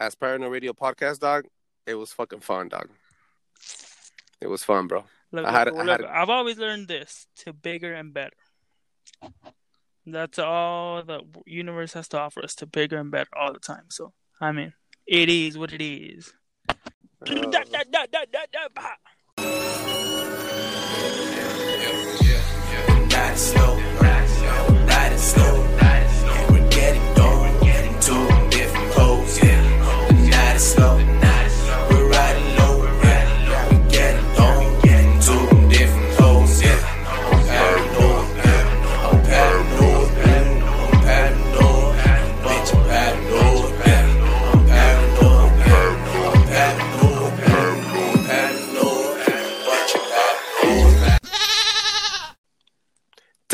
as 0.00 0.14
Paranoid 0.14 0.50
Radio 0.50 0.72
Podcast, 0.72 1.20
dog, 1.20 1.44
it 1.86 1.94
was 1.94 2.12
fucking 2.12 2.40
fun, 2.40 2.68
dog. 2.68 2.88
It 4.40 4.46
was 4.48 4.64
fun, 4.64 4.86
bro. 4.86 5.04
Look, 5.30 5.44
I 5.44 5.52
had- 5.52 5.68
look, 5.68 5.76
I 5.76 5.82
look, 5.84 6.00
had- 6.00 6.10
I've 6.10 6.30
always 6.30 6.58
learned 6.58 6.88
this 6.88 7.26
to 7.36 7.52
bigger 7.52 7.92
and 7.94 8.12
better. 8.12 8.36
That's 10.06 10.38
all 10.38 11.02
the 11.04 11.20
universe 11.46 11.92
has 11.92 12.08
to 12.08 12.18
offer 12.18 12.42
us 12.42 12.54
to 12.56 12.66
bigger 12.66 12.96
and 12.98 13.10
better 13.10 13.28
all 13.36 13.52
the 13.52 13.60
time. 13.60 13.84
So, 13.90 14.14
I 14.40 14.50
mean, 14.52 14.72
it 15.06 15.28
is 15.28 15.58
what 15.58 15.72
it 15.72 15.82
is. 15.84 16.32
Uh, 16.68 16.74
Da, 17.26 17.64
da, 17.64 17.84
da, 17.84 18.06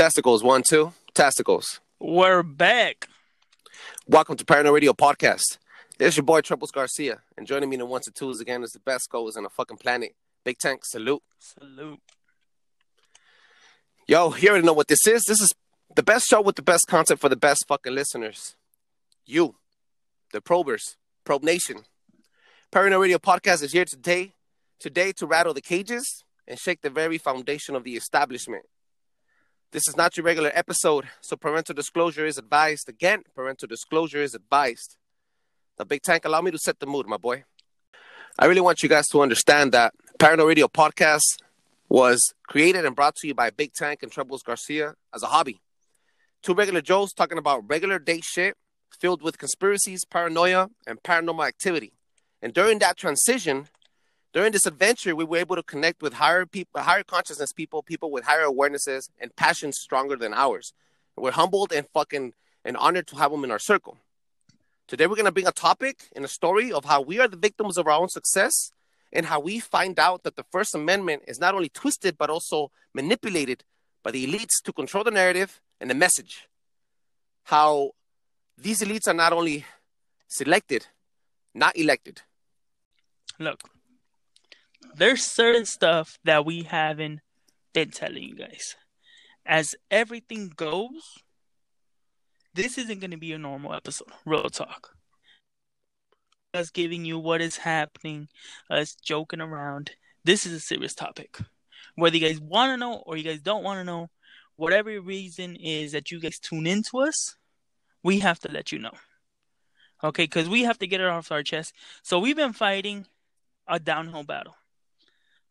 testicles, 0.06 0.40
one, 0.44 0.62
two. 0.62 0.92
Testicles. 1.14 1.80
We're 1.98 2.44
back. 2.44 3.08
Welcome 4.06 4.36
to 4.36 4.44
Paranoid 4.44 4.74
Radio 4.74 4.92
Podcast. 4.92 5.58
This 5.98 6.10
is 6.10 6.18
your 6.18 6.22
boy 6.22 6.42
Trebles 6.42 6.70
Garcia, 6.70 7.22
and 7.36 7.44
joining 7.44 7.68
me 7.68 7.74
in 7.74 7.80
the 7.80 7.86
ones 7.86 8.06
and 8.06 8.14
twos 8.14 8.40
again 8.40 8.62
is 8.62 8.70
the 8.70 8.78
best 8.78 9.10
goes 9.10 9.36
on 9.36 9.42
the 9.42 9.48
fucking 9.48 9.78
planet. 9.78 10.14
Big 10.44 10.58
Tank, 10.58 10.84
salute. 10.84 11.24
Salute. 11.40 11.98
Yo, 14.06 14.32
you 14.36 14.48
already 14.48 14.64
know 14.64 14.74
what 14.74 14.86
this 14.86 15.04
is. 15.08 15.24
This 15.26 15.40
is 15.40 15.52
the 15.96 16.04
best 16.04 16.26
show 16.28 16.40
with 16.40 16.54
the 16.54 16.62
best 16.62 16.86
content 16.86 17.18
for 17.18 17.28
the 17.28 17.34
best 17.34 17.64
fucking 17.66 17.92
listeners. 17.92 18.54
You, 19.24 19.56
the 20.32 20.40
probers, 20.40 20.94
Probe 21.24 21.42
Nation. 21.42 21.78
Paranoid 22.70 23.02
Radio 23.02 23.18
Podcast 23.18 23.60
is 23.64 23.72
here 23.72 23.84
today, 23.84 24.34
today 24.78 25.10
to 25.14 25.26
rattle 25.26 25.52
the 25.52 25.60
cages 25.60 26.22
and 26.46 26.60
shake 26.60 26.82
the 26.82 26.90
very 26.90 27.18
foundation 27.18 27.74
of 27.74 27.82
the 27.82 27.96
establishment. 27.96 28.66
This 29.72 29.88
is 29.88 29.96
not 29.96 30.16
your 30.16 30.24
regular 30.24 30.52
episode, 30.54 31.06
so 31.20 31.36
parental 31.36 31.74
disclosure 31.74 32.24
is 32.24 32.38
advised. 32.38 32.88
Again, 32.88 33.24
parental 33.34 33.66
disclosure 33.66 34.22
is 34.22 34.32
advised. 34.32 34.96
The 35.76 35.84
Big 35.84 36.02
Tank, 36.02 36.24
allow 36.24 36.40
me 36.40 36.52
to 36.52 36.58
set 36.58 36.78
the 36.78 36.86
mood, 36.86 37.06
my 37.06 37.16
boy. 37.16 37.44
I 38.38 38.46
really 38.46 38.60
want 38.60 38.82
you 38.82 38.88
guys 38.88 39.08
to 39.08 39.20
understand 39.20 39.72
that 39.72 39.92
Paranoid 40.20 40.48
Radio 40.48 40.68
Podcast 40.68 41.42
was 41.88 42.32
created 42.46 42.84
and 42.84 42.94
brought 42.94 43.16
to 43.16 43.26
you 43.26 43.34
by 43.34 43.50
Big 43.50 43.72
Tank 43.72 44.02
and 44.02 44.12
Trebles 44.12 44.42
Garcia 44.42 44.94
as 45.12 45.24
a 45.24 45.26
hobby. 45.26 45.60
Two 46.42 46.54
regular 46.54 46.80
Joes 46.80 47.12
talking 47.12 47.38
about 47.38 47.68
regular 47.68 47.98
day 47.98 48.20
shit 48.22 48.56
filled 49.00 49.20
with 49.20 49.36
conspiracies, 49.36 50.04
paranoia, 50.04 50.70
and 50.86 51.02
paranormal 51.02 51.46
activity. 51.46 51.92
And 52.40 52.54
during 52.54 52.78
that 52.78 52.96
transition, 52.96 53.66
during 54.36 54.52
this 54.52 54.66
adventure, 54.66 55.16
we 55.16 55.24
were 55.24 55.38
able 55.38 55.56
to 55.56 55.62
connect 55.62 56.02
with 56.02 56.12
higher 56.12 56.44
people, 56.44 56.78
higher 56.78 57.02
consciousness 57.02 57.54
people, 57.54 57.82
people 57.82 58.10
with 58.10 58.24
higher 58.24 58.44
awarenesses 58.44 59.08
and 59.18 59.34
passions 59.34 59.78
stronger 59.78 60.14
than 60.14 60.34
ours. 60.34 60.74
We're 61.16 61.30
humbled 61.30 61.72
and 61.72 61.88
fucking 61.94 62.34
and 62.62 62.76
honored 62.76 63.06
to 63.06 63.16
have 63.16 63.30
them 63.30 63.44
in 63.44 63.50
our 63.50 63.58
circle. 63.58 63.96
Today, 64.88 65.06
we're 65.06 65.16
gonna 65.16 65.32
bring 65.32 65.46
a 65.46 65.52
topic 65.52 66.10
and 66.14 66.22
a 66.22 66.28
story 66.28 66.70
of 66.70 66.84
how 66.84 67.00
we 67.00 67.18
are 67.18 67.28
the 67.28 67.38
victims 67.38 67.78
of 67.78 67.86
our 67.86 67.98
own 67.98 68.10
success 68.10 68.72
and 69.10 69.24
how 69.24 69.40
we 69.40 69.58
find 69.58 69.98
out 69.98 70.22
that 70.24 70.36
the 70.36 70.44
First 70.52 70.74
Amendment 70.74 71.22
is 71.26 71.40
not 71.40 71.54
only 71.54 71.70
twisted 71.70 72.18
but 72.18 72.28
also 72.28 72.70
manipulated 72.92 73.64
by 74.02 74.10
the 74.10 74.26
elites 74.26 74.62
to 74.64 74.70
control 74.70 75.02
the 75.02 75.10
narrative 75.10 75.62
and 75.80 75.88
the 75.88 75.94
message. 75.94 76.46
How 77.44 77.92
these 78.58 78.82
elites 78.82 79.08
are 79.08 79.14
not 79.14 79.32
only 79.32 79.64
selected, 80.28 80.88
not 81.54 81.74
elected. 81.74 82.20
Look, 83.38 83.62
there's 84.96 85.22
certain 85.22 85.66
stuff 85.66 86.18
that 86.24 86.44
we 86.46 86.62
haven't 86.62 87.20
been 87.74 87.90
telling 87.90 88.22
you 88.22 88.34
guys. 88.34 88.76
As 89.44 89.74
everything 89.90 90.52
goes, 90.56 91.18
this 92.54 92.78
isn't 92.78 93.00
going 93.00 93.10
to 93.10 93.18
be 93.18 93.32
a 93.32 93.38
normal 93.38 93.74
episode. 93.74 94.08
Real 94.24 94.48
talk. 94.48 94.96
Us 96.54 96.70
giving 96.70 97.04
you 97.04 97.18
what 97.18 97.42
is 97.42 97.58
happening, 97.58 98.28
us 98.70 98.94
joking 98.94 99.42
around. 99.42 99.90
This 100.24 100.46
is 100.46 100.54
a 100.54 100.60
serious 100.60 100.94
topic. 100.94 101.38
Whether 101.94 102.16
you 102.16 102.26
guys 102.26 102.40
want 102.40 102.70
to 102.70 102.76
know 102.78 103.02
or 103.06 103.16
you 103.16 103.24
guys 103.24 103.40
don't 103.40 103.62
want 103.62 103.78
to 103.78 103.84
know, 103.84 104.08
whatever 104.56 104.98
reason 105.00 105.56
is 105.56 105.92
that 105.92 106.10
you 106.10 106.18
guys 106.18 106.38
tune 106.38 106.66
into 106.66 106.98
us, 107.00 107.36
we 108.02 108.20
have 108.20 108.38
to 108.40 108.50
let 108.50 108.72
you 108.72 108.78
know. 108.78 108.92
Okay, 110.02 110.24
because 110.24 110.48
we 110.48 110.64
have 110.64 110.78
to 110.78 110.86
get 110.86 111.00
it 111.00 111.06
off 111.06 111.30
our 111.30 111.42
chest. 111.42 111.74
So 112.02 112.18
we've 112.18 112.36
been 112.36 112.52
fighting 112.54 113.06
a 113.68 113.78
downhill 113.78 114.24
battle. 114.24 114.56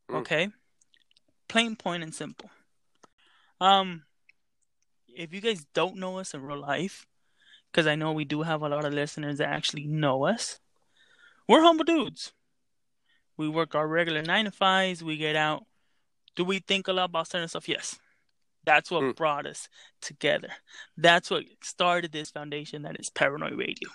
Mm. 0.09 0.15
Okay? 0.17 0.49
Plain, 1.47 1.75
point, 1.75 2.03
and 2.03 2.13
simple. 2.13 2.49
Um, 3.61 4.03
if 5.07 5.33
you 5.33 5.41
guys 5.41 5.65
don't 5.73 5.97
know 5.97 6.19
us 6.19 6.33
in 6.33 6.41
real 6.41 6.59
life, 6.59 7.05
because 7.71 7.87
I 7.87 7.95
know 7.95 8.11
we 8.11 8.25
do 8.25 8.41
have 8.41 8.61
a 8.61 8.69
lot 8.69 8.85
of 8.85 8.93
listeners 8.93 9.37
that 9.37 9.49
actually 9.49 9.85
know 9.85 10.25
us, 10.25 10.59
we're 11.47 11.61
humble 11.61 11.85
dudes. 11.85 12.33
We 13.37 13.47
work 13.49 13.75
our 13.75 13.87
regular 13.87 14.21
nine 14.21 14.45
to 14.45 14.51
fives. 14.51 15.03
We 15.03 15.17
get 15.17 15.35
out. 15.35 15.65
Do 16.35 16.43
we 16.43 16.59
think 16.59 16.87
a 16.87 16.93
lot 16.93 17.05
about 17.05 17.27
certain 17.27 17.47
stuff? 17.47 17.69
Yes. 17.69 17.99
That's 18.65 18.89
what 18.89 19.03
Mm. 19.03 19.15
brought 19.15 19.45
us 19.45 19.69
together. 20.01 20.49
That's 20.97 21.29
what 21.29 21.45
started 21.61 22.11
this 22.11 22.31
foundation 22.31 22.81
that 22.81 22.99
is 22.99 23.09
Paranoid 23.09 23.53
Radio. 23.53 23.89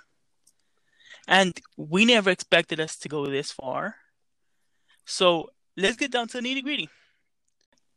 And 1.27 1.60
we 1.77 2.04
never 2.04 2.31
expected 2.31 2.81
us 2.81 2.97
to 2.98 3.09
go 3.09 3.27
this 3.27 3.50
far. 3.50 3.97
So 5.04 5.50
let's 5.80 5.96
get 5.96 6.10
down 6.10 6.28
to 6.28 6.41
the 6.41 6.48
nitty 6.48 6.62
gritty. 6.62 6.88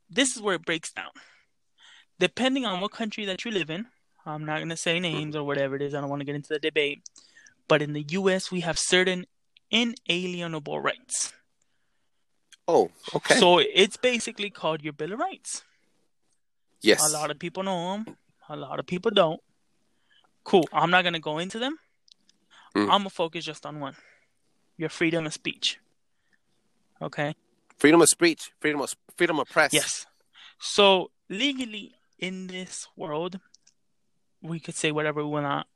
This 0.10 0.36
is 0.36 0.42
where 0.42 0.56
it 0.56 0.66
breaks 0.66 0.92
down. 0.92 1.12
Depending 2.20 2.66
on 2.66 2.80
what 2.80 2.92
country 2.92 3.26
that 3.26 3.44
you 3.44 3.52
live 3.52 3.70
in, 3.70 3.86
I'm 4.26 4.46
not 4.46 4.58
going 4.58 4.70
to 4.70 4.78
say 4.78 5.00
names 5.00 5.36
or 5.36 5.44
whatever 5.44 5.76
it 5.76 5.82
is. 5.82 5.94
I 5.94 6.02
don't 6.02 6.10
want 6.10 6.22
to 6.22 6.26
get 6.26 6.36
into 6.36 6.50
the 6.50 6.60
debate. 6.60 7.02
But 7.68 7.82
in 7.82 7.94
the 7.94 8.06
US, 8.10 8.52
we 8.52 8.62
have 8.62 8.78
certain 8.78 9.26
inalienable 9.72 10.80
rights. 10.80 11.34
Oh, 12.68 12.92
okay. 13.14 13.36
So 13.36 13.60
it's 13.60 13.98
basically 13.98 14.50
called 14.50 14.84
your 14.84 14.94
Bill 14.94 15.14
of 15.14 15.20
Rights. 15.20 15.64
yes. 16.82 17.10
A 17.10 17.12
lot 17.12 17.32
of 17.32 17.40
people 17.40 17.64
know 17.64 17.94
them, 17.94 18.18
a 18.48 18.56
lot 18.56 18.80
of 18.80 18.86
people 18.86 19.12
don't. 19.12 19.42
Cool. 20.44 20.68
I'm 20.72 20.92
not 20.92 21.02
going 21.02 21.14
to 21.14 21.20
go 21.20 21.40
into 21.40 21.60
them. 21.60 21.78
Mm. 22.76 22.84
I'm 22.84 22.88
going 22.88 23.04
to 23.04 23.10
focus 23.10 23.46
just 23.46 23.66
on 23.66 23.80
one 23.80 23.96
your 24.78 24.90
freedom 24.90 25.26
of 25.26 25.34
speech. 25.34 25.80
Okay? 27.02 27.36
Freedom 27.78 28.02
of 28.02 28.10
speech, 28.10 28.52
freedom 28.60 28.82
of 28.82 28.94
freedom 29.18 29.40
of 29.40 29.50
press. 29.50 29.74
Yes. 29.74 30.06
So 30.60 31.12
legally 31.30 31.94
in 32.20 32.48
this 32.48 32.88
world, 32.96 33.40
we 34.42 34.60
could 34.60 34.76
say 34.76 34.92
whatever 34.92 35.24
we 35.24 35.30
want 35.30 35.68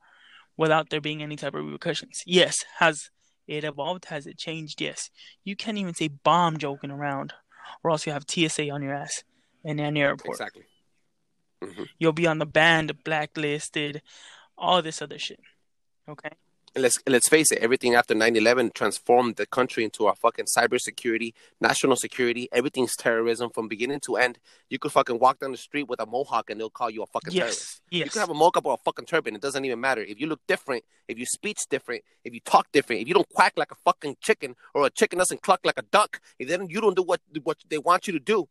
without 0.56 0.90
there 0.90 1.00
being 1.00 1.22
any 1.22 1.36
type 1.36 1.54
of 1.54 1.64
repercussions. 1.64 2.22
Yes. 2.26 2.64
Has 2.78 3.10
it 3.46 3.64
evolved? 3.64 4.06
Has 4.06 4.26
it 4.26 4.38
changed? 4.38 4.80
Yes. 4.80 5.10
You 5.44 5.56
can't 5.56 5.78
even 5.78 5.94
say 5.94 6.08
bomb 6.08 6.58
joking 6.58 6.90
around, 6.90 7.32
or 7.82 7.90
else 7.90 8.06
you 8.06 8.12
have 8.12 8.24
TSA 8.28 8.70
on 8.70 8.82
your 8.82 8.94
ass 8.94 9.24
in 9.64 9.80
any 9.80 10.00
airport. 10.02 10.40
Exactly. 10.40 10.64
hmm 11.62 11.84
You'll 11.98 12.12
be 12.12 12.26
on 12.26 12.38
the 12.38 12.46
banned, 12.46 13.04
blacklisted, 13.04 14.02
all 14.56 14.82
this 14.82 15.00
other 15.00 15.18
shit. 15.18 15.40
Okay. 16.08 16.30
Let's 16.76 16.98
let's 17.08 17.28
face 17.28 17.50
it, 17.50 17.58
everything 17.58 17.94
after 17.94 18.14
9-11 18.14 18.74
transformed 18.74 19.36
the 19.36 19.46
country 19.46 19.84
into 19.84 20.06
a 20.06 20.14
fucking 20.14 20.44
cybersecurity, 20.46 21.32
national 21.60 21.96
security. 21.96 22.48
Everything's 22.52 22.94
terrorism 22.94 23.50
from 23.50 23.68
beginning 23.68 24.00
to 24.00 24.16
end. 24.16 24.38
You 24.68 24.78
could 24.78 24.92
fucking 24.92 25.18
walk 25.18 25.40
down 25.40 25.50
the 25.52 25.56
street 25.58 25.88
with 25.88 25.98
a 26.00 26.06
mohawk 26.06 26.50
and 26.50 26.60
they'll 26.60 26.70
call 26.70 26.90
you 26.90 27.02
a 27.02 27.06
fucking 27.06 27.32
terrorist. 27.32 27.60
Yes. 27.60 27.80
You 27.90 27.98
Yes. 28.00 28.12
could 28.12 28.20
have 28.20 28.30
a 28.30 28.34
mohawk 28.34 28.64
or 28.64 28.74
a 28.74 28.76
fucking 28.84 29.06
turban. 29.06 29.34
It 29.34 29.40
doesn't 29.40 29.64
even 29.64 29.80
matter. 29.80 30.02
If 30.02 30.20
you 30.20 30.26
look 30.26 30.40
different, 30.46 30.84
if 31.08 31.18
you 31.18 31.26
speech 31.26 31.58
different, 31.70 32.04
if 32.22 32.32
you 32.34 32.40
talk 32.40 32.70
different, 32.70 33.02
if 33.02 33.08
you 33.08 33.14
don't 33.14 33.28
quack 33.30 33.54
like 33.56 33.72
a 33.72 33.76
fucking 33.76 34.16
chicken 34.20 34.54
or 34.74 34.86
a 34.86 34.90
chicken 34.90 35.18
doesn't 35.18 35.42
cluck 35.42 35.60
like 35.64 35.78
a 35.78 35.82
duck, 35.90 36.20
if 36.38 36.48
then 36.48 36.68
you 36.68 36.80
don't 36.80 36.94
do 36.96 37.02
what 37.02 37.20
what 37.42 37.56
they 37.68 37.78
want 37.78 38.06
you 38.06 38.12
to 38.12 38.20
do, 38.20 38.48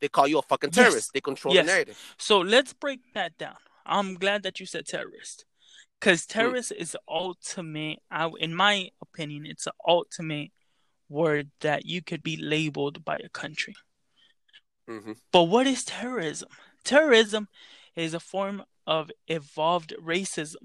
they 0.00 0.08
call 0.08 0.26
you 0.28 0.38
a 0.38 0.42
fucking 0.42 0.70
Yes. 0.72 0.76
terrorist. 0.86 1.10
They 1.12 1.20
control 1.20 1.52
Yes. 1.54 1.66
the 1.66 1.72
narrative. 1.72 2.14
So 2.18 2.38
let's 2.38 2.72
break 2.72 3.00
that 3.14 3.36
down. 3.36 3.56
I'm 3.84 4.14
glad 4.14 4.42
that 4.44 4.60
you 4.60 4.66
said 4.66 4.86
terrorist. 4.86 5.44
Because 5.98 6.26
terrorist 6.26 6.72
is 6.76 6.92
the 6.92 7.00
ultimate, 7.08 7.98
I, 8.10 8.30
in 8.38 8.54
my 8.54 8.90
opinion, 9.02 9.46
it's 9.46 9.64
the 9.64 9.72
ultimate 9.86 10.52
word 11.08 11.50
that 11.60 11.86
you 11.86 12.02
could 12.02 12.22
be 12.22 12.36
labeled 12.36 13.04
by 13.04 13.16
a 13.16 13.28
country. 13.28 13.74
hmm 14.86 15.12
But 15.32 15.44
what 15.44 15.66
is 15.66 15.84
terrorism? 15.84 16.48
Terrorism 16.84 17.48
is 17.96 18.14
a 18.14 18.20
form 18.20 18.62
of 18.86 19.10
evolved 19.26 19.92
racism 20.00 20.64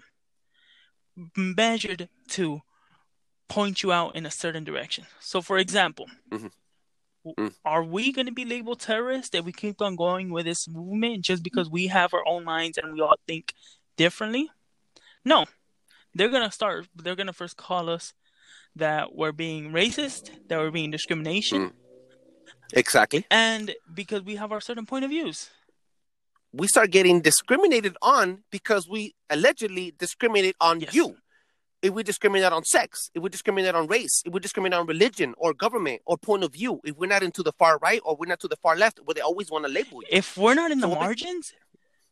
measured 1.36 2.10
to 2.30 2.62
point 3.50 3.84
you 3.84 3.92
out 3.92 4.16
in 4.16 4.26
a 4.26 4.32
certain 4.32 4.64
direction. 4.64 5.06
So, 5.20 5.42
for 5.42 5.58
example, 5.58 6.10
Mhm. 6.32 6.52
w- 7.24 7.36
Mm. 7.50 7.56
are 7.66 7.84
we 7.84 8.12
going 8.12 8.26
to 8.28 8.32
be 8.32 8.46
labeled 8.46 8.80
terrorists 8.80 9.36
if 9.36 9.46
we 9.46 9.52
keep 9.52 9.82
on 9.82 9.96
going 9.96 10.30
with 10.32 10.46
this 10.46 10.68
movement 10.68 11.24
just 11.26 11.44
because 11.44 11.70
we 11.70 11.88
have 11.88 12.14
our 12.14 12.28
own 12.28 12.44
minds 12.44 12.78
and 12.78 12.94
we 12.94 13.02
all 13.02 13.18
think 13.28 13.54
differently? 13.98 14.50
No, 15.26 15.46
they're 16.14 16.30
gonna 16.30 16.52
start. 16.52 16.88
They're 16.96 17.16
gonna 17.16 17.34
first 17.34 17.58
call 17.58 17.90
us 17.90 18.14
that 18.76 19.16
we're 19.16 19.32
being 19.32 19.72
racist, 19.72 20.32
that 20.48 20.58
we're 20.60 20.72
being 20.72 20.92
discrimination, 20.92 21.70
Mm. 21.70 21.74
Exactly. 22.74 23.26
and 23.30 23.76
because 23.94 24.24
we 24.24 24.36
have 24.36 24.52
our 24.52 24.62
certain 24.62 24.86
point 24.86 25.06
of 25.06 25.10
views. 25.12 25.50
We 26.52 26.68
start 26.68 26.92
getting 26.92 27.22
discriminated 27.22 27.96
on 28.02 28.44
because 28.52 28.88
we 28.88 29.16
allegedly 29.30 29.92
discriminate 29.98 30.56
on 30.60 30.80
Yes. 30.82 30.94
you. 30.94 31.18
If 31.82 31.94
we 31.94 32.04
discriminate 32.04 32.52
on 32.54 32.64
sex, 32.64 33.10
if 33.14 33.22
we 33.22 33.30
discriminate 33.30 33.76
on 33.76 33.88
race, 33.88 34.22
if 34.26 34.32
we 34.34 34.40
discriminate 34.40 34.78
on 34.80 34.86
religion 34.88 35.34
or 35.38 35.54
government 35.54 36.02
or 36.06 36.18
point 36.18 36.44
of 36.44 36.54
view, 36.54 36.80
if 36.84 36.96
we're 36.96 37.08
not 37.08 37.24
into 37.24 37.44
the 37.44 37.52
far 37.54 37.78
right 37.80 38.02
or 38.06 38.16
we're 38.16 38.28
not 38.30 38.40
to 38.42 38.48
the 38.48 38.56
far 38.58 38.76
left, 38.76 39.00
where 39.04 39.14
they 39.16 39.22
always 39.22 39.52
want 39.52 39.66
to 39.66 39.72
label 39.72 40.02
you. 40.02 40.08
If 40.10 40.38
we're 40.38 40.54
not 40.54 40.72
in 40.72 40.80
the 40.80 40.88
So 40.88 40.94
they- 40.94 41.00
margins, 41.00 41.54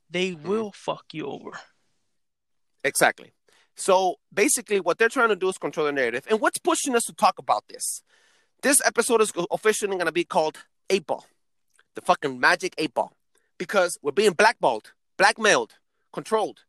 they 0.10 0.34
will 0.34 0.72
fuck 0.74 1.14
you 1.14 1.26
over. 1.28 1.60
Exactly. 2.84 3.32
So 3.76 4.16
basically, 4.34 4.80
what 4.80 4.98
they're 4.98 5.10
trying 5.10 5.30
to 5.30 5.36
do 5.36 5.50
is 5.50 5.58
control 5.58 5.86
the 5.86 5.92
narrative. 5.92 6.26
And 6.30 6.40
what's 6.40 6.58
pushing 6.60 6.96
us 6.96 7.04
to 7.04 7.14
talk 7.14 7.40
about 7.40 7.64
this? 7.68 8.04
This 8.62 8.82
episode 8.86 9.22
is 9.22 9.32
officially 9.50 9.94
going 9.94 10.06
to 10.06 10.12
be 10.12 10.24
called 10.24 10.58
Eight 10.90 11.08
Ball, 11.08 11.26
the 11.96 12.02
fucking 12.02 12.40
magic 12.40 12.76
eight 12.78 12.94
ball, 12.94 13.14
because 13.58 13.98
we're 14.04 14.12
being 14.12 14.34
blackballed, 14.34 14.94
blackmailed, 15.18 15.74
controlled. 16.14 16.60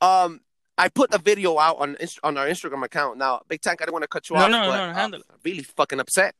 Um, 0.00 0.40
I 0.78 0.88
put 0.88 1.12
a 1.12 1.18
video 1.18 1.58
out 1.58 1.76
on 1.78 1.96
on 2.22 2.38
our 2.38 2.46
Instagram 2.46 2.84
account. 2.84 3.18
Now, 3.18 3.42
Big 3.48 3.60
Tank, 3.60 3.82
I 3.82 3.84
don't 3.84 3.92
want 3.92 4.04
to 4.04 4.08
cut 4.08 4.30
you 4.30 4.36
No, 4.36 4.42
off, 4.42 4.50
no, 4.50 4.60
but 4.66 4.76
no, 4.78 4.86
no, 4.88 4.92
handle 4.94 5.20
it. 5.20 5.26
I'm 5.30 5.38
really 5.44 5.62
fucking 5.62 6.00
upset. 6.00 6.34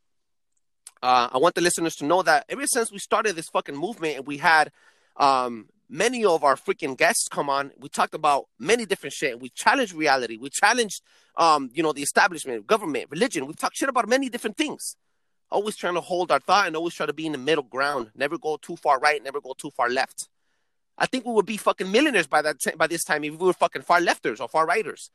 Uh, 1.03 1.29
I 1.33 1.39
want 1.39 1.55
the 1.57 1.61
listeners 1.61 1.97
to 1.97 2.07
know 2.07 2.23
that 2.23 2.47
ever 2.49 2.67
since 2.67 2.91
we 2.91 2.99
started 2.99 3.37
this 3.37 3.49
fucking 3.53 3.77
movement 3.77 4.19
and 4.19 4.27
we 4.27 4.39
had 4.39 4.71
um, 5.17 5.69
many 5.93 6.25
of 6.25 6.43
our 6.43 6.57
freaking 6.57 6.97
guests 6.97 7.29
come 7.29 7.51
on, 7.51 7.71
we 7.79 7.89
talked 7.89 8.15
about 8.15 8.47
many 8.59 8.87
different 8.87 9.13
shit. 9.13 9.39
We 9.39 9.51
challenged 9.51 9.93
reality. 9.93 10.39
We 10.39 10.49
challenged, 10.49 11.03
um, 11.37 11.71
you 11.73 11.83
know, 11.83 11.93
the 11.93 12.03
establishment, 12.03 12.67
government, 12.67 13.11
religion. 13.11 13.47
We've 13.47 13.59
talked 13.59 13.77
shit 13.77 13.91
about 13.91 14.09
many 14.09 14.29
different 14.31 14.57
things. 14.57 14.97
Always 15.51 15.77
trying 15.77 15.95
to 15.95 16.01
hold 16.01 16.33
our 16.33 16.41
thought 16.41 16.67
and 16.67 16.75
always 16.75 16.95
try 16.95 17.05
to 17.05 17.13
be 17.13 17.27
in 17.27 17.33
the 17.33 17.39
middle 17.39 17.63
ground. 17.63 18.11
Never 18.17 18.39
go 18.39 18.57
too 18.57 18.77
far 18.77 18.99
right, 18.99 19.23
never 19.23 19.41
go 19.41 19.55
too 19.57 19.71
far 19.71 19.91
left. 19.91 20.29
I 20.97 21.07
think 21.07 21.27
we 21.27 21.33
would 21.33 21.47
be 21.47 21.59
fucking 21.59 21.91
millionaires 21.93 22.27
by 22.27 22.43
that 22.43 22.59
t- 22.61 22.75
by 22.77 22.87
this 22.87 23.05
time 23.05 23.23
if 23.25 23.33
we 23.33 23.47
were 23.47 23.53
fucking 23.53 23.83
far 23.83 24.01
lefters 24.01 24.41
or 24.41 24.49
far 24.49 24.67
righters, 24.67 25.11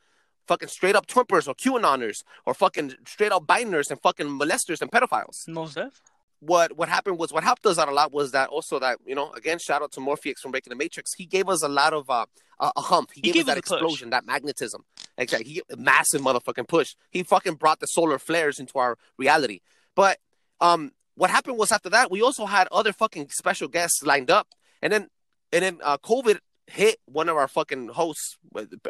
fucking 0.47 0.69
straight 0.69 0.95
up 0.95 1.07
Trumpers 1.07 1.47
or 1.47 1.55
QAnoners 1.55 2.23
or 2.45 2.53
fucking 2.53 2.93
straight 3.05 3.31
up 3.31 3.47
Bideners 3.47 3.89
and 3.89 3.99
fucking 4.01 4.27
molesters 4.27 4.81
and 4.81 4.91
pedophiles 4.91 5.45
def. 5.73 6.01
What 6.39 6.77
what 6.77 6.89
happened 6.89 7.17
was 7.17 7.33
what 7.33 7.43
helped 7.43 7.65
us 7.65 7.77
out 7.79 7.89
a 7.89 7.91
lot 7.91 8.11
was 8.13 8.31
that 8.31 8.49
also 8.49 8.79
that 8.79 8.99
you 9.05 9.15
know 9.15 9.31
again 9.33 9.57
shout 9.59 9.81
out 9.81 9.91
to 9.93 9.99
Morpheus 9.99 10.39
from 10.41 10.51
Breaking 10.51 10.69
the 10.71 10.75
Matrix. 10.75 11.13
He 11.15 11.25
gave 11.25 11.49
us 11.49 11.63
a 11.63 11.67
lot 11.67 11.93
of 11.93 12.09
uh, 12.09 12.25
a, 12.59 12.71
a 12.75 12.81
hump. 12.81 13.09
He, 13.13 13.21
He 13.21 13.31
gave, 13.31 13.33
gave 13.33 13.41
us 13.43 13.55
that 13.55 13.57
a 13.57 13.61
push. 13.61 13.71
explosion, 13.71 14.09
that 14.11 14.25
magnetism. 14.25 14.83
Exactly. 15.17 15.51
He 15.51 15.61
massive 15.77 16.21
motherfucking 16.21 16.67
push. 16.67 16.95
He 17.09 17.23
fucking 17.23 17.55
brought 17.55 17.79
the 17.79 17.87
solar 17.87 18.19
flares 18.19 18.59
into 18.59 18.77
our 18.77 18.97
reality. 19.17 19.61
But 19.95 20.19
um, 20.61 20.91
what 21.15 21.29
happened 21.29 21.57
was 21.57 21.71
after 21.71 21.89
that 21.89 22.11
we 22.11 22.21
also 22.21 22.45
had 22.45 22.67
other 22.71 22.93
fucking 22.93 23.29
special 23.29 23.67
guests 23.67 24.03
lined 24.03 24.29
up, 24.29 24.49
and 24.81 24.93
then 24.93 25.07
and 25.51 25.63
then 25.63 25.79
uh, 25.83 25.97
COVID 25.97 26.37
hit 26.67 26.97
one 27.05 27.29
of 27.29 27.37
our 27.37 27.47
fucking 27.47 27.87
hosts. 27.89 28.37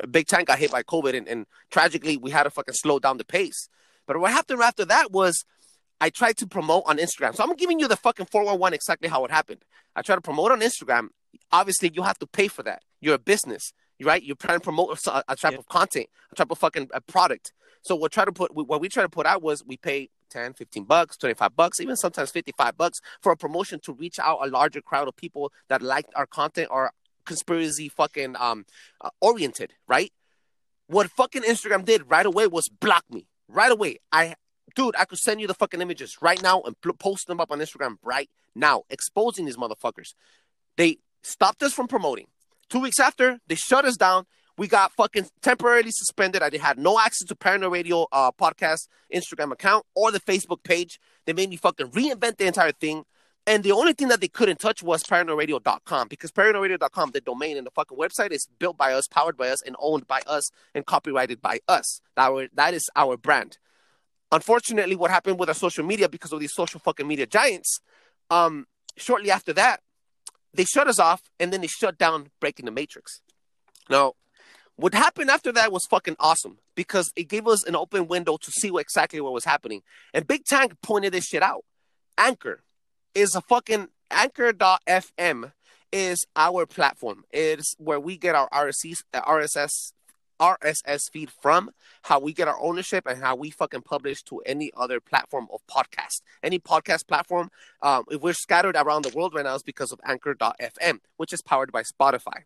Big 0.10 0.28
Tank 0.28 0.48
got 0.48 0.60
hit 0.60 0.72
by 0.72 0.84
COVID, 0.84 1.16
and, 1.16 1.28
and 1.28 1.46
tragically 1.70 2.18
we 2.18 2.32
had 2.32 2.44
to 2.44 2.50
fucking 2.50 2.74
slow 2.74 3.00
down 3.00 3.18
the 3.18 3.26
pace. 3.26 3.70
But 4.06 4.20
what 4.20 4.32
happened 4.32 4.62
after 4.62 4.86
that 4.86 5.12
was 5.12 5.46
I 6.00 6.10
tried 6.10 6.38
to 6.38 6.48
promote 6.48 6.84
on 6.86 6.98
Instagram. 6.98 7.36
So 7.36 7.44
I'm 7.44 7.56
giving 7.56 7.80
you 7.80 7.88
the 7.88 7.96
fucking 7.98 8.28
411 8.28 8.74
exactly 8.76 9.10
how 9.10 9.26
it 9.26 9.32
happened. 9.32 9.64
I 9.96 10.02
tried 10.02 10.16
to 10.16 10.22
promote 10.22 10.52
on 10.52 10.62
Instagram. 10.62 11.08
Obviously, 11.52 11.92
you 11.94 12.04
have 12.04 12.20
to 12.20 12.28
pay 12.28 12.48
for 12.48 12.64
that. 12.64 12.84
You're 13.02 13.16
a 13.16 13.20
business, 13.20 13.74
right? 14.04 14.22
You're 14.22 14.36
trying 14.36 14.60
to 14.60 14.64
promote 14.64 15.00
a, 15.08 15.24
a 15.28 15.36
type 15.36 15.54
Yeah. 15.54 15.58
of 15.60 15.68
content, 15.68 16.08
a 16.32 16.36
type 16.36 16.52
of 16.52 16.58
fucking 16.60 16.90
a 16.94 17.02
product. 17.02 17.52
So 17.84 17.96
what 17.96 18.12
try 18.12 18.26
to 18.26 18.32
put 18.32 18.54
what 18.54 18.82
we 18.82 18.90
try 18.90 19.04
to 19.04 19.10
put 19.10 19.26
out 19.26 19.42
was 19.42 19.64
we 19.66 19.78
pay 19.78 20.10
10, 20.30 20.54
15 20.54 20.84
bucks, 20.84 21.16
25 21.18 21.56
bucks, 21.56 21.80
even 21.80 21.96
sometimes 21.96 22.32
55 22.32 22.76
bucks 22.78 23.00
for 23.22 23.32
a 23.32 23.38
promotion 23.38 23.80
to 23.86 23.94
reach 23.94 24.20
out 24.20 24.40
a 24.46 24.48
larger 24.50 24.82
crowd 24.82 25.08
of 25.08 25.16
people 25.16 25.52
that 25.70 25.82
liked 25.82 26.12
our 26.16 26.26
content 26.28 26.68
or 26.70 26.92
conspiracy 27.26 27.88
fucking 27.90 28.36
um 28.40 28.66
uh, 29.02 29.10
oriented, 29.22 29.74
right? 29.88 30.12
What 30.88 31.10
fucking 31.12 31.44
Instagram 31.44 31.86
did 31.86 32.10
right 32.10 32.26
away 32.26 32.48
was 32.48 32.68
block 32.70 33.04
me. 33.10 33.28
Right 33.48 33.72
away. 33.72 33.98
I 34.12 34.36
dude, 34.76 34.96
I 34.98 35.06
could 35.06 35.20
send 35.20 35.42
you 35.42 35.48
the 35.48 35.54
fucking 35.54 35.82
images 35.82 36.18
right 36.22 36.42
now 36.42 36.62
and 36.62 36.80
pl- 36.82 36.94
post 36.94 37.28
them 37.28 37.40
up 37.40 37.52
on 37.52 37.60
Instagram 37.60 37.98
right 38.04 38.30
now, 38.56 38.84
exposing 38.90 39.46
these 39.46 39.58
motherfuckers. 39.58 40.14
They 40.78 40.98
stopped 41.24 41.64
us 41.64 41.74
from 41.74 41.88
promoting. 41.88 42.28
Two 42.70 42.80
weeks 42.80 43.00
after, 43.00 43.40
they 43.48 43.56
shut 43.56 43.86
us 43.86 43.98
down. 43.98 44.26
We 44.58 44.68
got 44.68 44.92
fucking 44.94 45.28
temporarily 45.42 45.92
suspended. 45.92 46.42
I 46.42 46.50
had 46.58 46.80
no 46.80 47.00
access 47.00 47.28
to 47.28 47.36
Paranoid 47.36 47.72
Radio 47.72 48.08
uh, 48.12 48.32
podcast 48.32 48.88
Instagram 49.14 49.52
account 49.52 49.86
or 49.96 50.12
the 50.12 50.20
Facebook 50.20 50.64
page. 50.64 51.00
They 51.26 51.34
made 51.34 51.50
me 51.50 51.58
fucking 51.58 51.92
reinvent 51.92 52.38
the 52.38 52.48
entire 52.48 52.72
thing. 52.72 53.06
And 53.46 53.64
the 53.64 53.72
only 53.72 53.94
thing 53.94 54.10
that 54.10 54.20
they 54.20 54.28
couldn't 54.28 54.60
touch 54.60 54.84
was 54.84 55.04
paranoidradio.com 55.04 56.08
because 56.10 56.32
paranoidradio.com, 56.32 57.12
the 57.12 57.22
domain 57.22 57.56
and 57.56 57.66
the 57.66 57.72
fucking 57.72 57.98
website, 57.98 58.32
is 58.32 58.48
built 58.60 58.78
by 58.78 58.92
us, 58.92 59.08
powered 59.08 59.38
by 59.38 59.50
us, 59.50 59.62
and 59.62 59.76
owned 59.80 60.06
by 60.08 60.22
us 60.28 60.50
and 60.76 60.86
copyrighted 60.86 61.42
by 61.42 61.60
us. 61.68 62.02
That, 62.16 62.34
were, 62.34 62.50
that 62.56 62.74
is 62.74 62.90
our 62.96 63.16
brand. 63.16 63.58
Unfortunately, 64.32 64.96
what 64.96 65.12
happened 65.12 65.40
with 65.40 65.50
our 65.50 65.56
social 65.56 65.86
media 65.86 66.10
because 66.10 66.34
of 66.34 66.40
these 66.40 66.54
social 66.54 66.80
fucking 66.80 67.08
media 67.08 67.26
giants, 67.26 67.80
um, 68.30 68.68
shortly 68.98 69.32
after 69.32 69.54
that, 69.54 69.82
they 70.54 70.66
shut 70.66 70.88
us 70.88 71.00
off 71.00 71.22
and 71.40 71.54
then 71.54 71.62
they 71.62 71.68
shut 71.68 71.98
down 71.98 72.30
Breaking 72.40 72.66
the 72.66 72.72
Matrix. 72.72 73.22
Now, 73.90 74.14
what 74.76 74.94
happened 74.94 75.30
after 75.30 75.52
that 75.54 75.72
was 75.72 75.86
fucking 75.90 76.18
awesome 76.20 76.60
because 76.76 77.12
it 77.16 77.30
gave 77.30 77.48
us 77.48 77.66
an 77.66 77.76
open 77.76 78.08
window 78.08 78.38
to 78.38 78.52
see 78.52 78.70
what 78.70 78.82
exactly 78.82 79.20
what 79.22 79.34
was 79.34 79.46
happening. 79.46 79.82
And 80.14 80.28
Big 80.28 80.46
Tank 80.46 80.74
pointed 80.84 81.14
this 81.14 81.26
shit 81.26 81.42
out. 81.42 81.64
Anchor 82.18 82.64
is 83.16 83.34
a 83.34 83.42
fucking 83.42 83.88
anchor.fm 84.12 85.52
is 85.92 86.26
our 86.36 86.66
platform. 86.66 87.24
It's 87.32 87.76
where 87.78 88.00
we 88.00 88.18
get 88.18 88.36
our 88.36 88.50
RSS, 88.50 89.04
RSS 89.14 89.94
RSS 90.40 91.10
feed 91.10 91.30
from, 91.30 91.72
how 92.04 92.20
we 92.20 92.34
get 92.34 92.48
our 92.48 92.60
ownership, 92.62 93.06
and 93.08 93.22
how 93.22 93.36
we 93.36 93.50
fucking 93.50 93.82
publish 93.82 94.22
to 94.24 94.40
any 94.46 94.72
other 94.76 95.00
platform 95.00 95.48
of 95.54 95.62
podcast. 95.68 96.22
Any 96.44 96.60
podcast 96.60 97.08
platform, 97.08 97.50
um, 97.82 98.04
if 98.10 98.22
we're 98.22 98.34
scattered 98.34 98.76
around 98.76 99.04
the 99.04 99.16
world 99.16 99.34
right 99.34 99.46
now, 99.46 99.56
is 99.56 99.64
because 99.64 99.92
of 99.92 100.00
Anchor.fm, 100.06 101.00
which 101.18 101.34
is 101.34 101.42
powered 101.42 101.72
by 101.72 101.84
Spotify. 101.84 102.44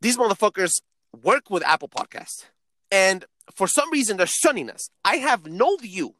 These 0.00 0.16
motherfuckers 0.16 0.80
work 1.22 1.50
with 1.50 1.64
Apple 1.64 1.88
Podcasts, 1.88 2.46
and 2.90 3.24
for 3.54 3.66
some 3.66 3.90
reason 3.90 4.16
they're 4.16 4.26
shunning 4.26 4.70
us. 4.70 4.90
I 5.04 5.16
have 5.16 5.46
no 5.46 5.76
view. 5.76 6.14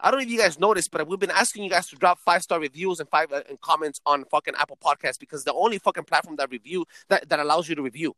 I 0.00 0.10
don't 0.10 0.20
know 0.20 0.24
if 0.24 0.30
you 0.30 0.38
guys 0.38 0.58
noticed, 0.58 0.90
but 0.90 1.06
we've 1.08 1.18
been 1.18 1.30
asking 1.30 1.64
you 1.64 1.70
guys 1.70 1.86
to 1.86 1.96
drop 1.96 2.18
five 2.18 2.42
star 2.42 2.60
reviews 2.60 3.00
and 3.00 3.08
five 3.08 3.32
uh, 3.32 3.42
and 3.48 3.60
comments 3.60 4.00
on 4.04 4.24
fucking 4.26 4.54
Apple 4.58 4.78
Podcasts 4.82 5.18
because 5.18 5.44
the 5.44 5.54
only 5.54 5.78
fucking 5.78 6.04
platform 6.04 6.36
that 6.36 6.50
review 6.50 6.84
that, 7.08 7.28
that 7.28 7.38
allows 7.38 7.68
you 7.68 7.74
to 7.74 7.82
review. 7.82 8.14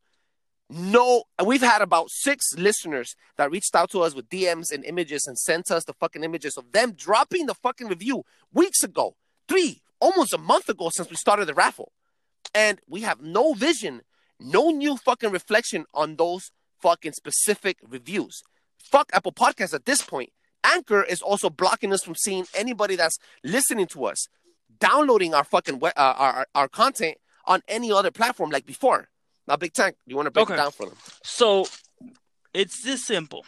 No, 0.68 1.25
and 1.38 1.46
we've 1.46 1.62
had 1.62 1.80
about 1.80 2.11
six 2.11 2.44
listeners 2.56 3.14
that 3.37 3.50
reached 3.50 3.76
out 3.76 3.90
to 3.90 4.00
us 4.02 4.14
with 4.14 4.28
DMs 4.28 4.73
and 4.73 4.85
images 4.85 5.25
and 5.26 5.38
sent 5.38 5.70
us 5.70 5.85
the 5.85 5.92
fucking 5.92 6.25
images 6.25 6.56
of 6.56 6.73
them 6.73 6.92
dropping 6.92 7.46
the 7.46 7.54
fucking 7.54 7.87
review 7.87 8.25
weeks 8.52 8.82
ago, 8.82 9.14
three, 9.49 9.80
almost 10.00 10.32
a 10.35 10.38
month 10.38 10.68
ago 10.68 10.90
since 10.92 11.08
we 11.08 11.16
started 11.16 11.46
the 11.46 11.54
raffle. 11.54 11.92
And 12.52 12.80
we 12.88 13.02
have 13.02 13.20
no 13.20 13.52
vision, 13.52 14.02
no 14.40 14.70
new 14.70 14.96
fucking 14.96 15.30
reflection 15.30 15.85
on 15.94 16.16
those 16.16 16.50
fucking 16.80 17.12
specific 17.12 17.78
reviews. 17.88 18.42
Fuck 18.78 19.11
Apple 19.12 19.32
Podcasts 19.32 19.75
at 19.75 19.85
this 19.85 20.02
point. 20.02 20.30
Anchor 20.64 21.02
is 21.02 21.23
also 21.23 21.49
blocking 21.49 21.92
us 21.92 22.02
from 22.02 22.16
seeing 22.16 22.46
anybody 22.54 22.96
that's 22.96 23.18
listening 23.44 23.87
to 23.87 24.06
us, 24.06 24.26
downloading 24.80 25.32
our 25.32 25.44
fucking 25.44 25.80
uh, 25.80 25.90
our, 25.96 26.46
our 26.56 26.68
content 26.68 27.18
on 27.44 27.62
any 27.68 27.92
other 27.92 28.11
platform 28.11 28.50
like 28.50 28.66
before. 28.66 29.08
Now, 29.47 29.57
Big 29.57 29.73
Tank, 29.73 29.97
do 30.07 30.11
you 30.11 30.17
want 30.17 30.26
to 30.26 30.31
break 30.31 30.45
Okay. 30.45 30.55
it 30.55 30.57
down 30.57 30.73
for 30.73 30.87
them? 30.87 30.97
So 31.23 31.67
it's 32.53 32.83
this 32.83 33.05
simple. 33.05 33.45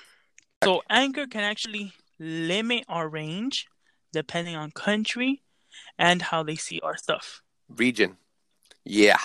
So 0.62 0.82
Anchor 0.88 1.26
can 1.26 1.42
actually 1.42 1.92
limit 2.18 2.84
our 2.88 3.08
range 3.08 3.66
depending 4.12 4.56
on 4.56 4.70
country 4.70 5.42
and 5.98 6.22
how 6.22 6.42
they 6.42 6.56
see 6.56 6.80
our 6.82 6.96
stuff. 6.96 7.42
Region. 7.68 8.16
Yeah. 8.84 9.18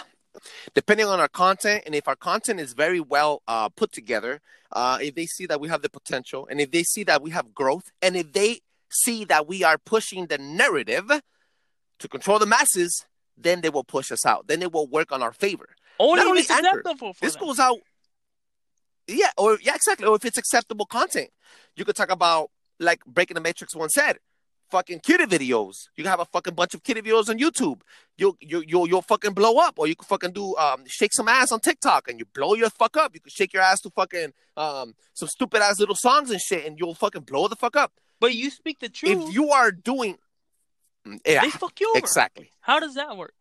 Depending 0.74 1.06
on 1.06 1.20
our 1.20 1.28
content, 1.28 1.84
and 1.86 1.94
if 1.94 2.08
our 2.08 2.16
content 2.16 2.60
is 2.60 2.74
very 2.74 3.00
well 3.00 3.44
uh, 3.48 3.70
put 3.70 3.92
together, 3.92 4.42
uh, 4.72 4.98
if 5.02 5.14
they 5.14 5.28
see 5.28 5.46
that 5.46 5.62
we 5.62 5.68
have 5.68 5.84
the 5.84 5.90
potential, 5.90 6.48
and 6.50 6.60
if 6.60 6.72
they 6.72 6.84
see 6.84 7.04
that 7.04 7.22
we 7.22 7.30
have 7.30 7.54
growth, 7.54 7.92
and 8.02 8.16
if 8.16 8.34
they 8.34 8.62
see 8.90 9.26
that 9.26 9.48
we 9.48 9.64
are 9.64 9.78
pushing 9.78 10.26
the 10.28 10.38
narrative 10.40 11.10
to 12.00 12.08
control 12.08 12.40
the 12.40 12.48
masses, 12.48 13.06
then 13.38 13.62
they 13.62 13.70
will 13.70 13.84
push 13.84 14.12
us 14.12 14.26
out. 14.26 14.48
Then 14.48 14.60
they 14.60 14.68
will 14.68 14.88
work 14.88 15.12
on 15.12 15.22
our 15.22 15.34
favor. 15.34 15.70
Only 16.00 16.22
only 16.24 16.42
acceptable 16.42 17.14
for 17.14 17.26
This 17.26 17.34
them. 17.36 17.44
goes 17.44 17.60
out. 17.60 17.78
yeah, 19.08 19.30
or 19.38 19.58
yeah, 19.62 19.76
exactly. 19.76 20.08
Or 20.08 20.16
if 20.16 20.26
it's 20.26 20.38
acceptable 20.38 20.86
content, 20.86 21.30
you 21.76 21.86
could 21.86 21.96
talk 21.96 22.12
about 22.12 22.50
like 22.80 23.04
Breaking 23.06 23.36
the 23.36 23.42
Matrix 23.42 23.76
one 23.76 23.90
said, 23.90 24.18
fucking 24.72 25.00
kitty 25.02 25.26
videos. 25.26 25.74
You 25.96 26.04
can 26.04 26.10
have 26.10 26.20
a 26.20 26.26
fucking 26.26 26.56
bunch 26.56 26.74
of 26.74 26.84
kitty 26.84 27.02
videos 27.02 27.30
on 27.30 27.38
YouTube. 27.38 27.82
You'll 28.18 28.36
you 28.42 28.64
you'll 28.66 28.88
you'll 28.88 29.02
fucking 29.04 29.34
blow 29.34 29.58
up, 29.60 29.76
or 29.78 29.88
you 29.88 29.96
can 29.96 30.06
fucking 30.06 30.32
do 30.32 30.56
um 30.58 30.84
shake 30.88 31.14
some 31.14 31.28
ass 31.28 31.52
on 31.52 31.60
TikTok 31.60 32.08
and 32.08 32.20
you 32.20 32.26
blow 32.34 32.56
your 32.56 32.70
fuck 32.70 32.98
up. 32.98 33.14
You 33.14 33.20
can 33.22 33.30
shake 33.30 33.54
your 33.54 33.62
ass 33.62 33.82
to 33.82 33.90
fucking 33.92 34.34
um 34.58 34.96
some 35.14 35.28
stupid 35.28 35.62
ass 35.62 35.80
little 35.80 35.96
songs 35.96 36.32
and 36.32 36.40
shit, 36.42 36.66
and 36.66 36.80
you'll 36.80 36.96
fucking 36.96 37.22
blow 37.24 37.48
the 37.48 37.56
fuck 37.56 37.76
up. 37.76 37.92
But 38.20 38.34
you 38.36 38.50
speak 38.50 38.80
the 38.80 38.90
truth. 38.90 39.28
If 39.30 39.34
you 39.36 39.50
are 39.52 39.72
doing, 39.72 40.18
yeah, 41.26 41.42
they 41.42 41.50
fuck 41.50 41.80
you 41.80 41.90
over. 41.90 42.00
exactly. 42.00 42.52
How 42.62 42.80
does 42.80 42.96
that 42.96 43.18
work? 43.18 43.34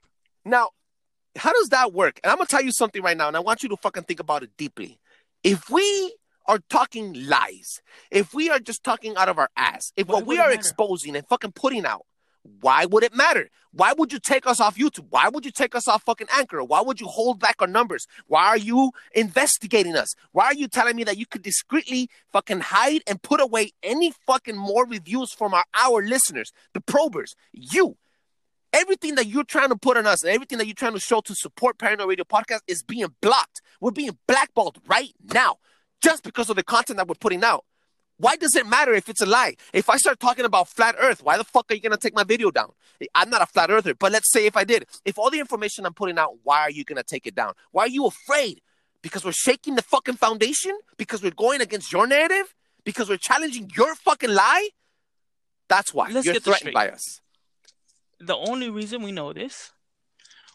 Now, 0.44 0.70
how 1.36 1.52
does 1.52 1.68
that 1.70 1.92
work? 1.92 2.20
And 2.22 2.30
I'm 2.30 2.38
gonna 2.38 2.46
tell 2.46 2.62
you 2.62 2.72
something 2.72 3.02
right 3.02 3.16
now, 3.16 3.28
and 3.28 3.36
I 3.36 3.40
want 3.40 3.62
you 3.62 3.68
to 3.70 3.76
fucking 3.76 4.04
think 4.04 4.20
about 4.20 4.42
it 4.42 4.50
deeply. 4.56 4.98
If 5.42 5.70
we 5.70 6.14
are 6.46 6.58
talking 6.68 7.12
lies, 7.26 7.80
if 8.10 8.34
we 8.34 8.50
are 8.50 8.58
just 8.58 8.84
talking 8.84 9.16
out 9.16 9.28
of 9.28 9.38
our 9.38 9.48
ass, 9.56 9.92
if 9.96 10.08
Why 10.08 10.14
what 10.16 10.26
we 10.26 10.38
are 10.38 10.48
matter? 10.48 10.54
exposing 10.54 11.16
and 11.16 11.26
fucking 11.26 11.52
putting 11.52 11.86
out, 11.86 12.04
why 12.60 12.84
would 12.86 13.04
it 13.04 13.14
matter? 13.14 13.48
Why 13.72 13.92
would 13.96 14.12
you 14.12 14.18
take 14.18 14.46
us 14.46 14.60
off 14.60 14.76
YouTube? 14.76 15.06
Why 15.10 15.28
would 15.28 15.44
you 15.44 15.52
take 15.52 15.74
us 15.74 15.86
off 15.88 16.02
fucking 16.02 16.26
Anchor? 16.36 16.62
Why 16.62 16.80
would 16.80 17.00
you 17.00 17.06
hold 17.06 17.38
back 17.38 17.56
our 17.60 17.68
numbers? 17.68 18.06
Why 18.26 18.46
are 18.48 18.58
you 18.58 18.90
investigating 19.14 19.96
us? 19.96 20.12
Why 20.32 20.46
are 20.46 20.54
you 20.54 20.66
telling 20.68 20.96
me 20.96 21.04
that 21.04 21.16
you 21.16 21.24
could 21.24 21.42
discreetly 21.42 22.10
fucking 22.32 22.60
hide 22.60 23.02
and 23.06 23.22
put 23.22 23.40
away 23.40 23.70
any 23.82 24.12
fucking 24.26 24.56
more 24.56 24.86
reviews 24.86 25.32
from 25.32 25.54
our, 25.54 25.64
our 25.74 26.02
listeners, 26.02 26.52
the 26.74 26.80
probers, 26.80 27.34
you? 27.52 27.96
Everything 28.72 29.16
that 29.16 29.26
you're 29.26 29.44
trying 29.44 29.68
to 29.68 29.76
put 29.76 29.96
on 29.96 30.06
us 30.06 30.22
and 30.22 30.32
everything 30.32 30.58
that 30.58 30.66
you're 30.66 30.74
trying 30.74 30.94
to 30.94 31.00
show 31.00 31.20
to 31.20 31.34
support 31.34 31.78
Paranoid 31.78 32.08
Radio 32.08 32.24
Podcast 32.24 32.60
is 32.66 32.82
being 32.82 33.14
blocked. 33.20 33.60
We're 33.80 33.90
being 33.90 34.16
blackballed 34.26 34.78
right 34.86 35.12
now 35.32 35.58
just 36.00 36.22
because 36.22 36.48
of 36.48 36.56
the 36.56 36.62
content 36.62 36.96
that 36.96 37.06
we're 37.06 37.14
putting 37.14 37.44
out. 37.44 37.64
Why 38.18 38.36
does 38.36 38.54
it 38.54 38.66
matter 38.66 38.94
if 38.94 39.08
it's 39.08 39.20
a 39.20 39.26
lie? 39.26 39.56
If 39.72 39.90
I 39.90 39.96
start 39.96 40.20
talking 40.20 40.44
about 40.44 40.68
flat 40.68 40.94
earth, 40.98 41.24
why 41.24 41.36
the 41.36 41.44
fuck 41.44 41.70
are 41.70 41.74
you 41.74 41.80
going 41.80 41.92
to 41.92 41.98
take 41.98 42.14
my 42.14 42.24
video 42.24 42.50
down? 42.50 42.70
I'm 43.14 43.30
not 43.30 43.42
a 43.42 43.46
flat 43.46 43.70
earther, 43.70 43.94
but 43.94 44.12
let's 44.12 44.30
say 44.30 44.46
if 44.46 44.56
I 44.56 44.64
did. 44.64 44.86
If 45.04 45.18
all 45.18 45.28
the 45.28 45.40
information 45.40 45.84
I'm 45.84 45.94
putting 45.94 46.18
out, 46.18 46.34
why 46.44 46.60
are 46.60 46.70
you 46.70 46.84
going 46.84 46.98
to 46.98 47.02
take 47.02 47.26
it 47.26 47.34
down? 47.34 47.54
Why 47.72 47.84
are 47.84 47.88
you 47.88 48.06
afraid? 48.06 48.60
Because 49.02 49.24
we're 49.24 49.32
shaking 49.32 49.74
the 49.74 49.82
fucking 49.82 50.14
foundation? 50.14 50.78
Because 50.96 51.22
we're 51.22 51.32
going 51.32 51.60
against 51.60 51.92
your 51.92 52.06
narrative? 52.06 52.54
Because 52.84 53.08
we're 53.08 53.16
challenging 53.16 53.70
your 53.76 53.94
fucking 53.96 54.30
lie? 54.30 54.68
That's 55.68 55.92
why. 55.92 56.10
Let's 56.10 56.26
You're 56.26 56.34
get 56.34 56.44
threatened 56.44 56.74
by 56.74 56.90
us. 56.90 57.21
The 58.24 58.36
only 58.36 58.70
reason 58.70 59.02
we 59.02 59.12
know 59.12 59.32
this 59.32 59.72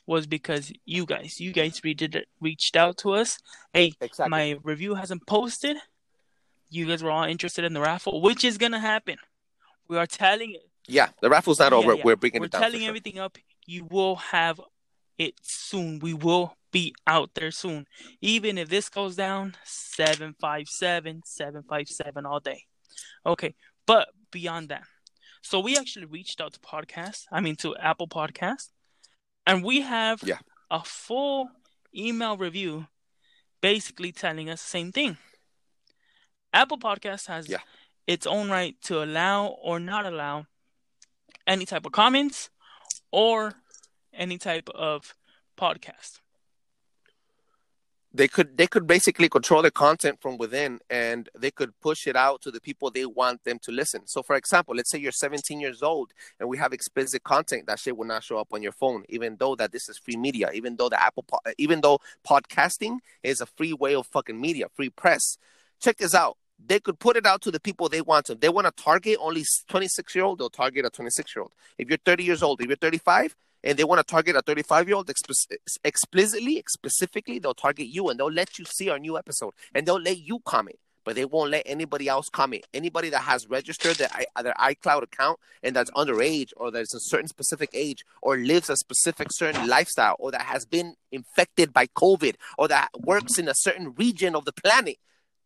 was 0.05 0.25
because 0.25 0.71
you 0.85 1.05
guys, 1.05 1.39
you 1.39 1.51
guys 1.51 1.81
reached 1.83 2.15
reached 2.39 2.75
out 2.77 2.97
to 2.99 3.11
us. 3.13 3.39
Hey, 3.73 3.91
Exactly. 3.99 4.29
my 4.29 4.55
review 4.63 4.95
hasn't 4.95 5.27
posted. 5.27 5.75
You 6.69 6.85
guys 6.87 7.03
were 7.03 7.11
all 7.11 7.25
interested 7.25 7.65
in 7.65 7.73
the 7.73 7.81
raffle, 7.81 8.21
which 8.21 8.43
is 8.45 8.57
gonna 8.57 8.79
happen. 8.79 9.17
We 9.89 9.97
are 9.97 10.07
telling 10.07 10.53
it. 10.55 10.63
yeah, 10.87 11.09
the 11.21 11.29
raffle's 11.29 11.59
not 11.59 11.71
Yeah, 11.73 11.77
over. 11.79 11.93
yeah. 11.95 12.03
We're 12.05 12.15
bringing 12.15 12.39
we're 12.41 12.45
it 12.45 12.51
down. 12.51 12.61
for 12.61 12.65
telling 12.67 12.81
sure. 12.81 12.89
everything 12.89 13.19
up. 13.19 13.37
You 13.65 13.85
will 13.89 14.15
have 14.17 14.61
it 15.17 15.35
soon. 15.41 15.99
We 15.99 16.13
will 16.13 16.55
be 16.71 16.93
out 17.05 17.31
there 17.35 17.51
soon. 17.51 17.85
Even 18.21 18.57
if 18.57 18.69
this 18.69 18.87
goes 18.89 19.15
down, 19.17 19.55
757, 19.65 21.21
757 21.25 22.25
all 22.25 22.39
day. 22.39 22.63
Okay. 23.25 23.55
But 23.85 24.09
beyond 24.31 24.69
that. 24.69 24.83
So 25.49 25.61
we 25.61 25.77
actually 25.77 26.03
reached 26.07 26.41
out 26.41 26.51
to 26.55 26.59
podcasts, 26.59 27.23
I 27.31 27.39
mean 27.39 27.55
to 27.57 27.73
Apple 27.77 28.09
Podcasts, 28.09 28.71
and 29.45 29.63
we 29.63 29.79
have 29.79 30.21
Yeah. 30.21 30.39
a 30.69 30.83
full 30.83 31.49
email 31.95 32.35
review 32.35 32.87
basically 33.61 34.11
telling 34.11 34.49
us 34.49 34.61
the 34.61 34.67
same 34.67 34.91
thing. 34.91 35.17
Apple 36.51 36.77
Podcasts 36.77 37.27
has 37.27 37.47
Yeah. 37.47 37.61
its 38.05 38.27
own 38.27 38.49
right 38.49 38.75
to 38.81 39.01
allow 39.01 39.45
or 39.47 39.79
not 39.79 40.05
allow 40.05 40.47
any 41.53 41.65
type 41.65 41.85
of 41.85 41.93
comments 41.93 42.49
or 43.11 43.63
any 44.11 44.37
type 44.37 44.67
of 44.71 45.15
podcast. 45.55 46.19
They 48.13 48.27
could 48.27 48.57
they 48.57 48.67
could 48.67 48.87
basically 48.87 49.27
control 49.27 49.61
the 49.61 49.71
content 49.71 50.19
from 50.21 50.37
within 50.37 50.79
and 50.89 51.29
they 51.37 51.51
could 51.51 51.77
push 51.81 52.07
it 52.07 52.15
out 52.15 52.41
to 52.41 52.51
the 52.51 52.61
people 52.61 52.89
they 52.89 53.05
want 53.05 53.43
them 53.43 53.59
to 53.59 53.71
listen 53.71 54.01
so 54.05 54.23
for 54.23 54.35
example 54.35 54.75
let's 54.75 54.89
say 54.89 54.97
you're 54.97 55.11
17 55.11 55.59
years 55.59 55.83
old 55.83 56.11
and 56.39 56.47
we 56.47 56.57
have 56.57 56.73
explicit 56.73 57.23
content 57.23 57.67
that 57.67 57.79
shit 57.79 57.97
will 57.97 58.07
not 58.07 58.23
show 58.23 58.37
up 58.37 58.47
on 58.51 58.61
your 58.61 58.71
phone 58.71 59.03
even 59.09 59.35
though 59.39 59.55
that 59.55 59.71
this 59.71 59.89
is 59.89 59.97
free 59.97 60.15
media 60.15 60.49
even 60.53 60.75
though 60.77 60.89
the 60.89 61.01
apple 61.01 61.23
po- 61.23 61.39
even 61.57 61.81
though 61.81 61.99
podcasting 62.27 62.97
is 63.23 63.41
a 63.41 63.45
free 63.45 63.73
way 63.73 63.93
of 63.93 64.07
fucking 64.07 64.39
media 64.39 64.67
free 64.73 64.89
press 64.89 65.37
check 65.79 65.97
this 65.97 66.15
out 66.15 66.37
they 66.65 66.79
could 66.79 66.99
put 66.99 67.17
it 67.17 67.25
out 67.25 67.41
to 67.41 67.51
the 67.51 67.59
people 67.59 67.87
they 67.87 68.01
want 68.01 68.25
to. 68.25 68.35
They 68.35 68.49
want 68.49 68.65
to 68.65 68.83
target 68.83 69.17
only 69.21 69.43
26 69.67 70.15
year 70.15 70.25
old, 70.25 70.39
they'll 70.39 70.49
target 70.49 70.85
a 70.85 70.89
26 70.89 71.35
year 71.35 71.43
old. 71.43 71.51
If 71.77 71.87
you're 71.87 71.99
30 72.03 72.23
years 72.23 72.41
old, 72.41 72.61
if 72.61 72.67
you're 72.67 72.75
35, 72.77 73.35
and 73.63 73.77
they 73.77 73.83
want 73.83 73.99
to 73.99 74.03
target 74.03 74.35
a 74.35 74.41
35 74.41 74.87
year 74.87 74.97
old 74.97 75.09
explicitly, 75.83 76.63
specifically, 76.67 77.39
they'll 77.39 77.53
target 77.53 77.87
you 77.87 78.09
and 78.09 78.19
they'll 78.19 78.31
let 78.31 78.59
you 78.59 78.65
see 78.65 78.89
our 78.89 78.99
new 78.99 79.17
episode 79.17 79.53
and 79.73 79.85
they'll 79.85 79.99
let 79.99 80.17
you 80.17 80.39
comment, 80.45 80.77
but 81.03 81.15
they 81.15 81.25
won't 81.25 81.51
let 81.51 81.63
anybody 81.65 82.07
else 82.07 82.29
comment. 82.29 82.65
Anybody 82.73 83.09
that 83.09 83.21
has 83.21 83.47
registered 83.47 83.95
their, 83.95 84.09
their 84.41 84.53
iCloud 84.59 85.03
account 85.03 85.39
and 85.63 85.75
that's 85.75 85.91
underage 85.91 86.51
or 86.55 86.71
that's 86.71 86.93
a 86.93 86.99
certain 86.99 87.27
specific 87.27 87.69
age 87.73 88.03
or 88.21 88.37
lives 88.37 88.69
a 88.69 88.77
specific 88.77 89.27
certain 89.31 89.67
lifestyle 89.67 90.15
or 90.19 90.31
that 90.31 90.41
has 90.41 90.65
been 90.65 90.95
infected 91.11 91.73
by 91.73 91.87
COVID 91.87 92.35
or 92.57 92.67
that 92.67 92.89
works 92.99 93.37
in 93.37 93.47
a 93.47 93.55
certain 93.55 93.93
region 93.97 94.35
of 94.35 94.45
the 94.45 94.53
planet, 94.53 94.97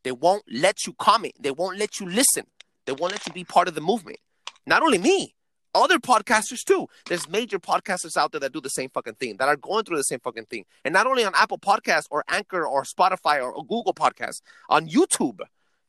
they 0.04 0.12
won't 0.12 0.44
let 0.50 0.86
you 0.86 0.92
comment. 0.94 1.34
They 1.40 1.50
won't 1.52 1.78
let 1.78 2.00
you 2.00 2.08
listen. 2.08 2.46
They 2.86 2.92
won't 2.92 3.12
let 3.12 3.26
you 3.26 3.32
be 3.32 3.44
part 3.44 3.68
of 3.68 3.74
the 3.74 3.80
movement. 3.80 4.18
Not 4.66 4.82
only 4.82 4.98
me, 4.98 5.34
other 5.74 5.98
podcasters 5.98 6.64
too. 6.64 6.86
There's 7.06 7.28
major 7.28 7.58
podcasters 7.58 8.16
out 8.16 8.32
there 8.32 8.40
that 8.40 8.52
do 8.52 8.60
the 8.60 8.68
same 8.70 8.90
fucking 8.90 9.14
thing, 9.14 9.36
that 9.38 9.48
are 9.48 9.56
going 9.56 9.84
through 9.84 9.96
the 9.96 10.02
same 10.04 10.20
fucking 10.20 10.46
thing. 10.46 10.64
And 10.84 10.92
not 10.92 11.06
only 11.06 11.24
on 11.24 11.32
Apple 11.34 11.58
Podcasts 11.58 12.06
or 12.10 12.24
Anchor 12.28 12.66
or 12.66 12.84
Spotify 12.84 13.42
or, 13.42 13.52
or 13.52 13.62
Google 13.64 13.94
Podcasts, 13.94 14.40
on 14.68 14.88
YouTube. 14.88 15.40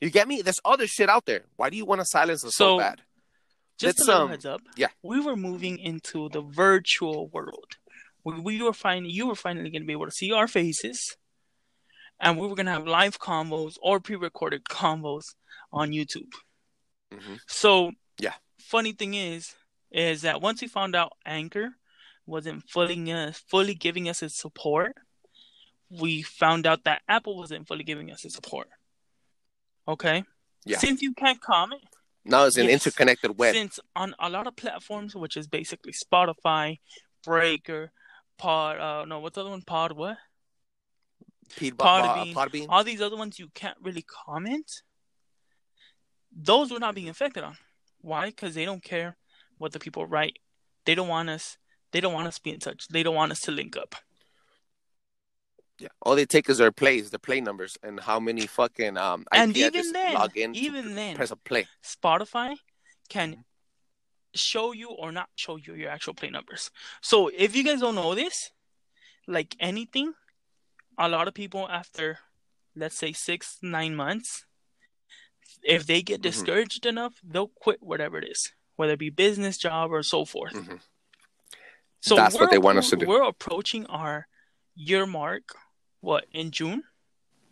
You 0.02 0.10
get 0.10 0.28
me? 0.28 0.42
There's 0.42 0.60
other 0.66 0.86
shit 0.88 1.08
out 1.10 1.26
there. 1.26 1.46
Why 1.56 1.70
do 1.70 1.78
you 1.78 1.86
want 1.86 2.02
to 2.02 2.06
silence 2.06 2.44
us 2.44 2.56
so, 2.56 2.76
So- 2.76 2.80
bad? 2.80 3.02
Just 3.80 3.98
Let's, 4.00 4.08
a 4.08 4.12
little 4.12 4.24
um, 4.26 4.30
heads 4.30 4.46
up. 4.46 4.62
yeah. 4.78 4.90
We 5.02 5.20
were 5.20 5.36
moving 5.36 5.80
into 5.80 6.30
the 6.30 6.42
virtual 6.42 7.28
world. 7.30 7.78
We, 8.24 8.40
we 8.40 8.62
were 8.62 8.72
finally, 8.72 9.12
you 9.12 9.26
were 9.28 9.36
finally 9.36 9.70
going 9.72 9.82
to 9.82 9.88
be 9.88 9.94
able 9.94 10.06
to 10.06 10.12
see 10.12 10.32
our 10.32 10.48
faces, 10.48 11.18
and 12.20 12.38
we 12.40 12.48
were 12.48 12.56
going 12.56 12.68
to 12.68 12.72
have 12.72 12.86
live 12.88 13.20
combos 13.20 13.74
or 13.82 14.00
pre-recorded 14.00 14.66
combos 14.66 15.24
on 15.72 15.90
YouTube. 15.92 16.32
Mhm. 17.12 17.40
So, 17.48 17.92
Yeah. 18.20 18.34
Funny 18.60 18.94
thing 18.94 19.16
is, 19.16 19.56
is 19.94 20.24
that 20.24 20.42
once 20.42 20.62
we 20.62 20.68
found 20.68 20.96
out 20.96 21.14
Anchor 21.26 21.70
wasn't 22.26 22.68
fully 22.70 23.12
us, 23.12 23.38
fully 23.48 23.76
giving 23.76 24.10
us 24.10 24.22
its 24.24 24.36
support, 24.36 24.96
we 25.90 26.22
found 26.24 26.66
out 26.66 26.84
that 26.86 27.02
Apple 27.08 27.38
wasn't 27.38 27.68
fully 27.68 27.84
giving 27.84 28.12
us 28.12 28.26
its 28.26 28.34
support. 28.36 28.68
Okay. 29.88 30.24
Yeah. 30.66 30.80
Since 30.80 31.02
you 31.02 31.14
can't 31.14 31.40
comment, 31.40 31.84
Now 32.26 32.46
it's 32.46 32.56
an 32.56 32.66
Yes. 32.70 32.86
interconnected 32.88 33.38
web. 33.38 33.54
since 33.54 33.80
on 33.96 34.16
a 34.18 34.30
lot 34.30 34.48
of 34.48 34.56
platforms, 34.56 35.14
which 35.14 35.36
is 35.36 35.46
basically 35.48 35.92
Spotify, 35.92 36.80
Breaker, 37.24 37.92
Pod, 38.38 38.80
uh, 38.80 39.06
no, 39.06 39.20
what's 39.20 39.36
the 39.36 39.42
other 39.42 39.50
one? 39.50 39.62
Pod, 39.62 39.92
what? 39.92 40.18
Peed- 41.58 41.76
Podbean. 41.76 42.34
Podbean. 42.34 42.66
All 42.70 42.84
these 42.86 43.02
other 43.02 43.18
ones 43.18 43.38
you 43.38 43.50
can't 43.50 43.78
really 43.82 44.04
comment. 44.04 44.82
Those 46.32 46.72
were 46.72 46.80
not 46.80 46.96
being 46.96 47.10
affected 47.10 47.44
on. 47.44 47.58
Why? 48.00 48.28
Because 48.28 48.56
they 48.56 48.64
don't 48.66 48.82
care 48.84 49.18
what 49.58 49.72
the 49.72 49.80
people 49.80 50.06
write. 50.06 50.38
They 50.86 50.96
don't 50.96 51.08
want 51.08 51.30
us. 51.30 51.58
They 51.92 52.02
don't 52.02 52.14
want 52.14 52.28
us 52.28 52.36
to 52.38 52.44
be 52.44 52.52
in 52.52 52.60
touch. 52.60 52.88
They 52.88 53.04
don't 53.04 53.16
want 53.16 53.32
us 53.32 53.42
to 53.42 53.52
link 53.52 53.78
up. 53.78 53.96
Yeah. 55.80 55.90
All 56.02 56.16
they 56.16 56.26
take 56.26 56.50
is 56.50 56.58
their 56.60 56.72
plays, 56.72 57.10
their 57.10 57.20
play 57.20 57.42
numbers, 57.42 57.78
and 57.84 58.00
how 58.00 58.20
many 58.20 58.46
fucking 58.48 58.98
um 58.98 59.22
IP 59.34 59.40
And 59.40 59.58
even 59.58 59.92
then, 59.92 60.14
log 60.14 60.38
in. 60.38 60.56
even 60.56 60.96
then, 60.96 61.16
press 61.16 61.32
a 61.32 61.36
play. 61.36 61.68
Spotify 61.84 62.56
can 63.10 63.30
Mm-hmm. 63.32 63.42
show 64.36 64.72
you 64.72 64.90
or 64.90 65.12
not 65.12 65.30
show 65.36 65.58
you 65.58 65.74
your 65.76 65.90
actual 65.90 66.14
play 66.14 66.30
numbers. 66.30 66.72
So 67.02 67.30
if 67.36 67.56
you 67.56 67.64
guys 67.64 67.80
don't 67.82 67.96
know 67.96 68.16
this, 68.16 68.52
like 69.28 69.56
anything, 69.60 70.14
a 70.98 71.08
lot 71.10 71.28
of 71.28 71.34
people 71.34 71.68
after 71.70 72.20
let's 72.76 72.98
say 72.98 73.14
six, 73.14 73.58
nine 73.62 73.96
months, 73.96 74.46
if 75.64 75.86
they 75.86 76.02
get 76.02 76.20
Mhm. 76.20 76.24
discouraged 76.24 76.86
enough, 76.86 77.14
they'll 77.24 77.48
quit 77.48 77.82
whatever 77.82 78.18
it 78.18 78.28
is, 78.28 78.52
whether 78.76 78.94
it 78.94 79.00
be 79.00 79.10
business, 79.10 79.58
job, 79.58 79.92
or 79.92 80.04
so 80.04 80.26
forth. 80.26 80.54
Mhm. 80.54 80.80
So 82.02 82.16
That's 82.16 82.36
what 82.36 82.50
they 82.52 82.58
want 82.58 82.78
us 82.78 82.90
to 82.90 82.98
do. 82.98 83.06
We're 83.06 83.24
approaching 83.24 83.86
our 83.86 84.28
year 84.76 85.06
mark, 85.06 85.44
what, 86.02 86.26
in 86.32 86.52
June? 86.52 86.84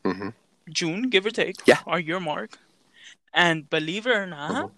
hmm 0.04 0.30
June, 0.70 1.10
give 1.10 1.26
or 1.26 1.32
take, 1.32 1.58
Yeah. 1.66 1.82
our 1.86 2.00
year 2.00 2.20
mark. 2.20 2.58
And 3.34 3.70
believe 3.70 4.08
it 4.08 4.16
or 4.16 4.28
not, 4.28 4.72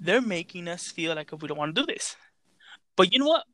they're 0.00 0.22
making 0.22 0.68
us 0.68 0.90
feel 0.90 1.14
like 1.14 1.30
we 1.32 1.48
don't 1.48 1.58
want 1.58 1.74
to 1.74 1.82
do 1.82 1.86
this. 1.86 2.16
But 2.96 3.12
you 3.12 3.18
know 3.18 3.28
what? 3.28 3.46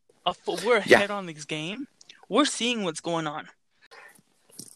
We're 0.65 0.83
Yeah. 0.87 0.99
ahead 0.99 1.11
on 1.11 1.27
this 1.27 1.45
game. 1.45 1.89
We're 2.29 2.45
seeing 2.45 2.83
what's 2.85 3.01
going 3.01 3.27
on. 3.27 3.49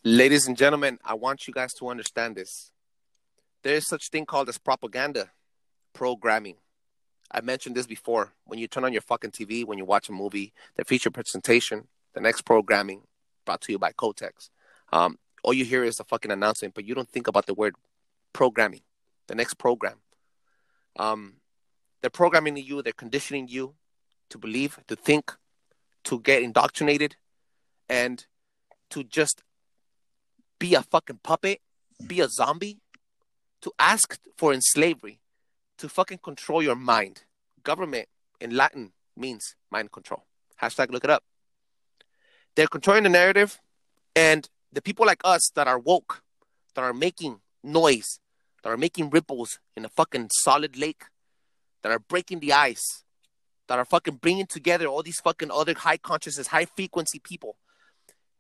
Ladies 0.04 0.46
and 0.46 0.56
gentlemen, 0.56 0.98
I 1.04 1.14
want 1.14 1.46
you 1.46 1.54
guys 1.54 1.72
to 1.74 1.88
understand 1.88 2.36
this. 2.36 2.70
There 3.62 3.74
is 3.74 3.86
such 3.86 4.08
thing 4.08 4.26
called 4.26 4.48
as 4.48 4.58
propaganda, 4.58 5.32
programming. 5.92 6.58
I 7.30 7.40
mentioned 7.40 7.76
this 7.76 7.86
before. 7.86 8.32
When 8.44 8.58
you 8.58 8.66
turn 8.66 8.84
on 8.84 8.92
your 8.92 9.02
fucking 9.02 9.30
TV, 9.30 9.64
when 9.64 9.78
you 9.78 9.84
watch 9.84 10.08
a 10.08 10.12
movie, 10.12 10.52
the 10.76 10.84
feature 10.84 11.10
presentation, 11.10 11.86
the 12.14 12.20
next 12.20 12.42
programming, 12.42 13.02
brought 13.44 13.60
to 13.62 13.72
you 13.72 13.78
by 13.78 13.92
Kotex. 13.92 14.50
Um, 14.92 15.18
all 15.42 15.54
you 15.54 15.64
hear 15.64 15.84
is 15.84 16.00
a 16.00 16.04
fucking 16.04 16.30
announcement, 16.30 16.74
but 16.74 16.84
you 16.84 16.94
don't 16.94 17.08
think 17.08 17.28
about 17.28 17.46
the 17.46 17.54
word 17.54 17.74
programming, 18.32 18.82
the 19.28 19.34
next 19.34 19.54
program. 19.54 19.98
Um, 20.98 21.34
they're 22.00 22.10
programming 22.10 22.56
you, 22.56 22.82
they're 22.82 22.92
conditioning 22.92 23.48
you 23.48 23.74
to 24.30 24.38
believe, 24.38 24.78
to 24.88 24.96
think, 24.96 25.32
to 26.04 26.20
get 26.20 26.42
indoctrinated, 26.42 27.16
and 27.88 28.24
to 28.90 29.04
just 29.04 29.42
be 30.58 30.74
a 30.74 30.82
fucking 30.82 31.20
puppet, 31.22 31.60
be 32.06 32.20
a 32.20 32.28
zombie, 32.28 32.78
to 33.62 33.72
ask 33.78 34.18
for 34.36 34.52
in 34.52 34.60
slavery, 34.60 35.20
to 35.80 35.88
fucking 35.88 36.18
control 36.18 36.62
your 36.62 36.76
mind. 36.76 37.22
Government 37.62 38.08
in 38.40 38.54
Latin 38.54 38.92
means 39.16 39.56
mind 39.70 39.90
control. 39.92 40.24
Hashtag 40.60 40.90
look 40.90 41.04
it 41.04 41.10
up. 41.10 41.24
They're 42.54 42.66
controlling 42.66 43.04
the 43.04 43.08
narrative, 43.08 43.60
and 44.14 44.48
the 44.72 44.82
people 44.82 45.06
like 45.06 45.20
us 45.24 45.50
that 45.54 45.66
are 45.66 45.78
woke, 45.78 46.22
that 46.74 46.82
are 46.82 46.92
making 46.92 47.40
noise, 47.64 48.20
that 48.62 48.70
are 48.70 48.76
making 48.76 49.10
ripples 49.10 49.58
in 49.76 49.84
a 49.84 49.88
fucking 49.88 50.28
solid 50.42 50.76
lake, 50.76 51.04
that 51.82 51.92
are 51.92 51.98
breaking 51.98 52.40
the 52.40 52.52
ice, 52.52 53.04
that 53.68 53.78
are 53.78 53.84
fucking 53.84 54.16
bringing 54.16 54.46
together 54.46 54.86
all 54.86 55.02
these 55.02 55.20
fucking 55.20 55.50
other 55.50 55.74
high 55.74 55.96
consciousness, 55.96 56.48
high 56.48 56.66
frequency 56.66 57.20
people. 57.20 57.56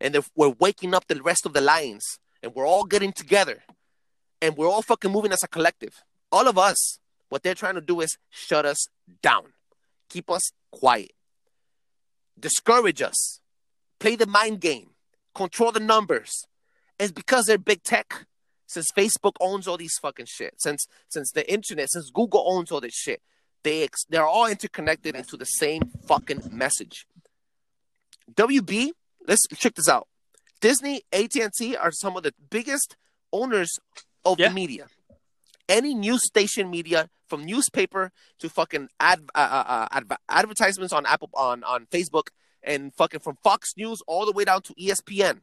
And 0.00 0.18
we're 0.34 0.48
waking 0.48 0.94
up 0.94 1.06
the 1.06 1.22
rest 1.22 1.46
of 1.46 1.52
the 1.52 1.60
lions, 1.60 2.18
and 2.42 2.54
we're 2.54 2.66
all 2.66 2.84
getting 2.84 3.12
together, 3.12 3.62
and 4.42 4.56
we're 4.56 4.68
all 4.68 4.82
fucking 4.82 5.10
moving 5.10 5.32
as 5.32 5.42
a 5.42 5.48
collective. 5.48 6.02
All 6.32 6.48
of 6.48 6.58
us, 6.58 6.98
what 7.30 7.42
they're 7.42 7.54
trying 7.54 7.76
to 7.76 7.80
do 7.80 8.00
is 8.00 8.18
shut 8.28 8.66
us 8.66 8.86
down, 9.22 9.54
keep 10.10 10.30
us 10.30 10.52
quiet, 10.70 11.12
discourage 12.38 13.00
us, 13.02 13.40
play 13.98 14.16
the 14.16 14.26
mind 14.26 14.60
game, 14.60 14.90
control 15.34 15.72
the 15.72 15.80
numbers. 15.80 16.44
It's 16.98 17.12
because 17.12 17.46
they're 17.46 17.58
big 17.58 17.82
tech. 17.82 18.26
Since 18.66 18.92
Facebook 18.96 19.32
owns 19.40 19.66
all 19.66 19.76
these 19.76 19.98
fucking 20.00 20.26
shit, 20.28 20.54
since 20.58 20.86
since 21.08 21.32
the 21.32 21.50
internet, 21.52 21.90
since 21.90 22.08
Google 22.10 22.44
owns 22.46 22.70
all 22.70 22.80
this 22.80 22.94
shit, 22.94 23.20
they 23.64 23.82
ex- 23.82 24.04
they're 24.08 24.26
all 24.26 24.46
interconnected 24.46 25.16
into 25.16 25.36
the 25.36 25.44
same 25.44 25.90
fucking 26.06 26.42
message. 26.52 27.04
WB, 28.32 28.90
let's 29.26 29.46
check 29.56 29.74
this 29.74 29.88
out. 29.88 30.06
Disney, 30.60 31.02
AT&T 31.12 31.74
are 31.76 31.90
some 31.90 32.16
of 32.16 32.22
the 32.22 32.32
biggest 32.50 32.96
owners 33.32 33.78
of 34.24 34.38
Yeah. 34.38 34.48
the 34.48 34.54
media. 34.54 34.86
Any 35.70 35.94
news 35.94 36.26
station 36.26 36.68
media, 36.68 37.08
from 37.28 37.44
newspaper 37.44 38.10
to 38.40 38.48
fucking 38.48 38.88
ad, 38.98 39.20
uh, 39.36 39.38
uh, 39.38 39.64
uh, 39.72 39.88
adv- 39.92 40.18
advertisements 40.28 40.92
on 40.92 41.06
Apple 41.06 41.30
on 41.32 41.62
on 41.62 41.86
Facebook, 41.86 42.30
and 42.60 42.92
fucking 42.92 43.20
from 43.20 43.36
Fox 43.44 43.74
News 43.76 44.02
all 44.08 44.26
the 44.26 44.32
way 44.32 44.44
down 44.44 44.62
to 44.62 44.74
ESPN, 44.74 45.42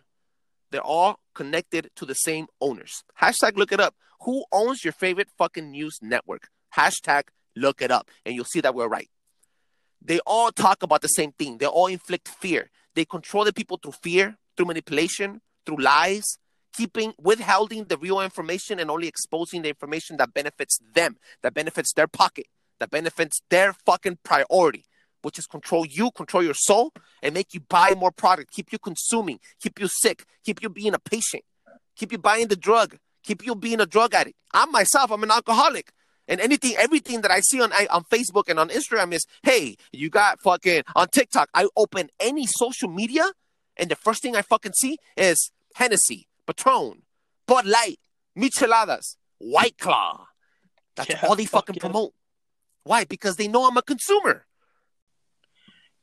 they're 0.69 0.81
all 0.81 1.22
connected 1.34 1.89
to 1.96 2.05
the 2.05 2.13
same 2.13 2.48
owners. 2.60 3.05
Hashtag 3.22 3.55
look 3.55 3.72
it 3.72 3.79
up. 3.79 3.96
Who 4.24 4.43
owns 4.51 4.84
your 4.84 4.91
favorite 4.91 5.29
fucking 5.38 5.72
news 5.72 6.00
network? 6.01 6.50
Hashtag 6.75 7.29
look 7.55 7.81
it 7.81 7.89
up, 7.89 8.12
and 8.25 8.36
you'll 8.36 8.43
see 8.43 8.60
that 8.60 8.75
we're 8.75 8.89
right. 8.89 9.10
They 10.01 10.19
all 10.27 10.51
talk 10.51 10.84
about 10.84 11.01
the 11.01 11.07
same 11.07 11.31
thing. 11.31 11.57
They 11.57 11.67
all 11.67 11.88
inflict 11.88 12.27
fear. 12.27 12.69
They 12.96 13.05
control 13.05 13.46
the 13.46 13.53
people 13.53 13.79
through 13.81 13.93
fear, 13.93 14.38
through 14.57 14.65
manipulation, 14.65 15.39
through 15.65 15.77
lies, 15.77 16.38
keeping 16.77 17.13
withholding 17.17 17.86
the 17.86 17.98
real 17.98 18.22
information 18.22 18.79
and 18.79 18.91
only 18.91 19.07
exposing 19.07 19.63
the 19.63 19.69
information 19.69 20.17
that 20.17 20.34
benefits 20.34 20.79
them, 20.93 21.17
that 21.41 21.53
benefits 21.53 21.91
their 21.93 22.07
pocket, 22.07 22.46
that 22.79 22.91
benefits 22.91 23.41
their 23.50 23.74
fucking 23.74 24.20
priority, 24.24 24.85
which 25.24 25.40
is 25.40 25.48
control 25.48 25.85
you, 25.85 26.11
control 26.11 26.44
your 26.44 26.53
soul, 26.53 26.94
and 27.24 27.33
make 27.33 27.53
you 27.55 27.59
buy 27.59 27.96
more 27.98 28.11
product, 28.11 28.51
keep 28.51 28.72
you 28.72 28.77
consuming, 28.77 29.40
keep 29.59 29.79
you 29.79 29.87
sick, 29.87 30.24
keep 30.46 30.61
you 30.61 30.70
being 30.70 30.94
a 30.94 31.00
patient, 31.00 31.44
keep 31.96 32.11
you 32.11 32.20
buying 32.20 32.48
the 32.48 32.55
drug, 32.55 32.98
keep 33.24 33.44
you 33.44 33.55
being 33.55 33.81
a 33.81 33.87
drug 33.87 34.13
addict. 34.13 34.37
I 34.53 34.66
myself, 34.68 35.11
I'm 35.11 35.24
an 35.24 35.31
alcoholic. 35.31 35.92
And 36.27 36.40
anything, 36.42 36.75
everything 36.77 37.22
that 37.22 37.31
I 37.31 37.40
see 37.40 37.61
on 37.61 37.72
on 37.90 38.03
Facebook 38.03 38.50
and 38.50 38.59
on 38.59 38.70
Instagram 38.70 39.13
is, 39.13 39.25
hey, 39.44 39.77
you 39.94 40.09
got 40.09 40.42
fucking 40.42 40.83
on 40.94 41.07
TikTok. 41.07 41.50
I 41.53 41.70
open 41.75 42.09
any 42.20 42.46
social 42.46 42.90
media, 42.90 43.31
and 43.77 43.90
the 43.90 43.96
first 43.96 44.22
thing 44.22 44.35
I 44.35 44.42
fucking 44.42 44.74
see 44.74 44.98
is 45.16 45.51
Hennessy, 45.75 46.27
Patron, 46.48 47.03
Bud 47.46 47.66
Light, 47.66 48.00
Micheladas, 48.38 49.18
White 49.38 49.77
Claw. 49.77 50.27
That's 50.96 51.10
Yeah, 51.10 51.20
all 51.27 51.36
they 51.36 51.46
fuck 51.46 51.68
fucking 51.68 51.75
yeah. 51.75 51.81
promote. 51.81 52.14
Why? 52.83 53.03
Because 53.03 53.36
they 53.36 53.48
know 53.48 53.68
I'm 53.68 53.77
a 53.77 53.81
consumer. 53.83 54.46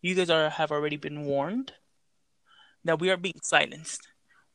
You 0.03 0.15
guys 0.15 0.31
are 0.31 0.51
have 0.51 0.71
already 0.71 0.97
been 0.97 1.25
warned 1.25 1.73
that 2.85 3.01
we 3.01 3.11
are 3.11 3.17
being 3.17 3.41
silenced. 3.43 4.07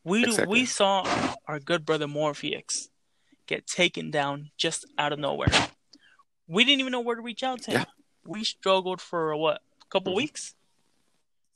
We 0.03 0.23
do, 0.23 0.45
we 0.47 0.65
saw 0.65 1.03
our 1.47 1.59
good 1.59 1.85
brother 1.85 2.07
Morpheus 2.07 2.89
get 3.47 3.65
taken 3.67 4.11
down 4.11 4.51
just 4.57 4.85
out 4.97 5.11
of 5.11 5.19
nowhere. 5.19 5.49
We 6.47 6.63
didn't 6.63 6.79
even 6.81 6.91
know 6.91 7.01
where 7.01 7.15
to 7.15 7.21
reach 7.21 7.43
out 7.43 7.63
to 7.63 7.71
him. 7.71 7.79
Yeah. 7.79 7.85
We 8.25 8.43
struggled 8.43 9.01
for 9.01 9.35
what, 9.35 9.61
a 9.81 9.85
couple 9.89 10.13
Mhm. 10.13 10.17
weeks? 10.17 10.55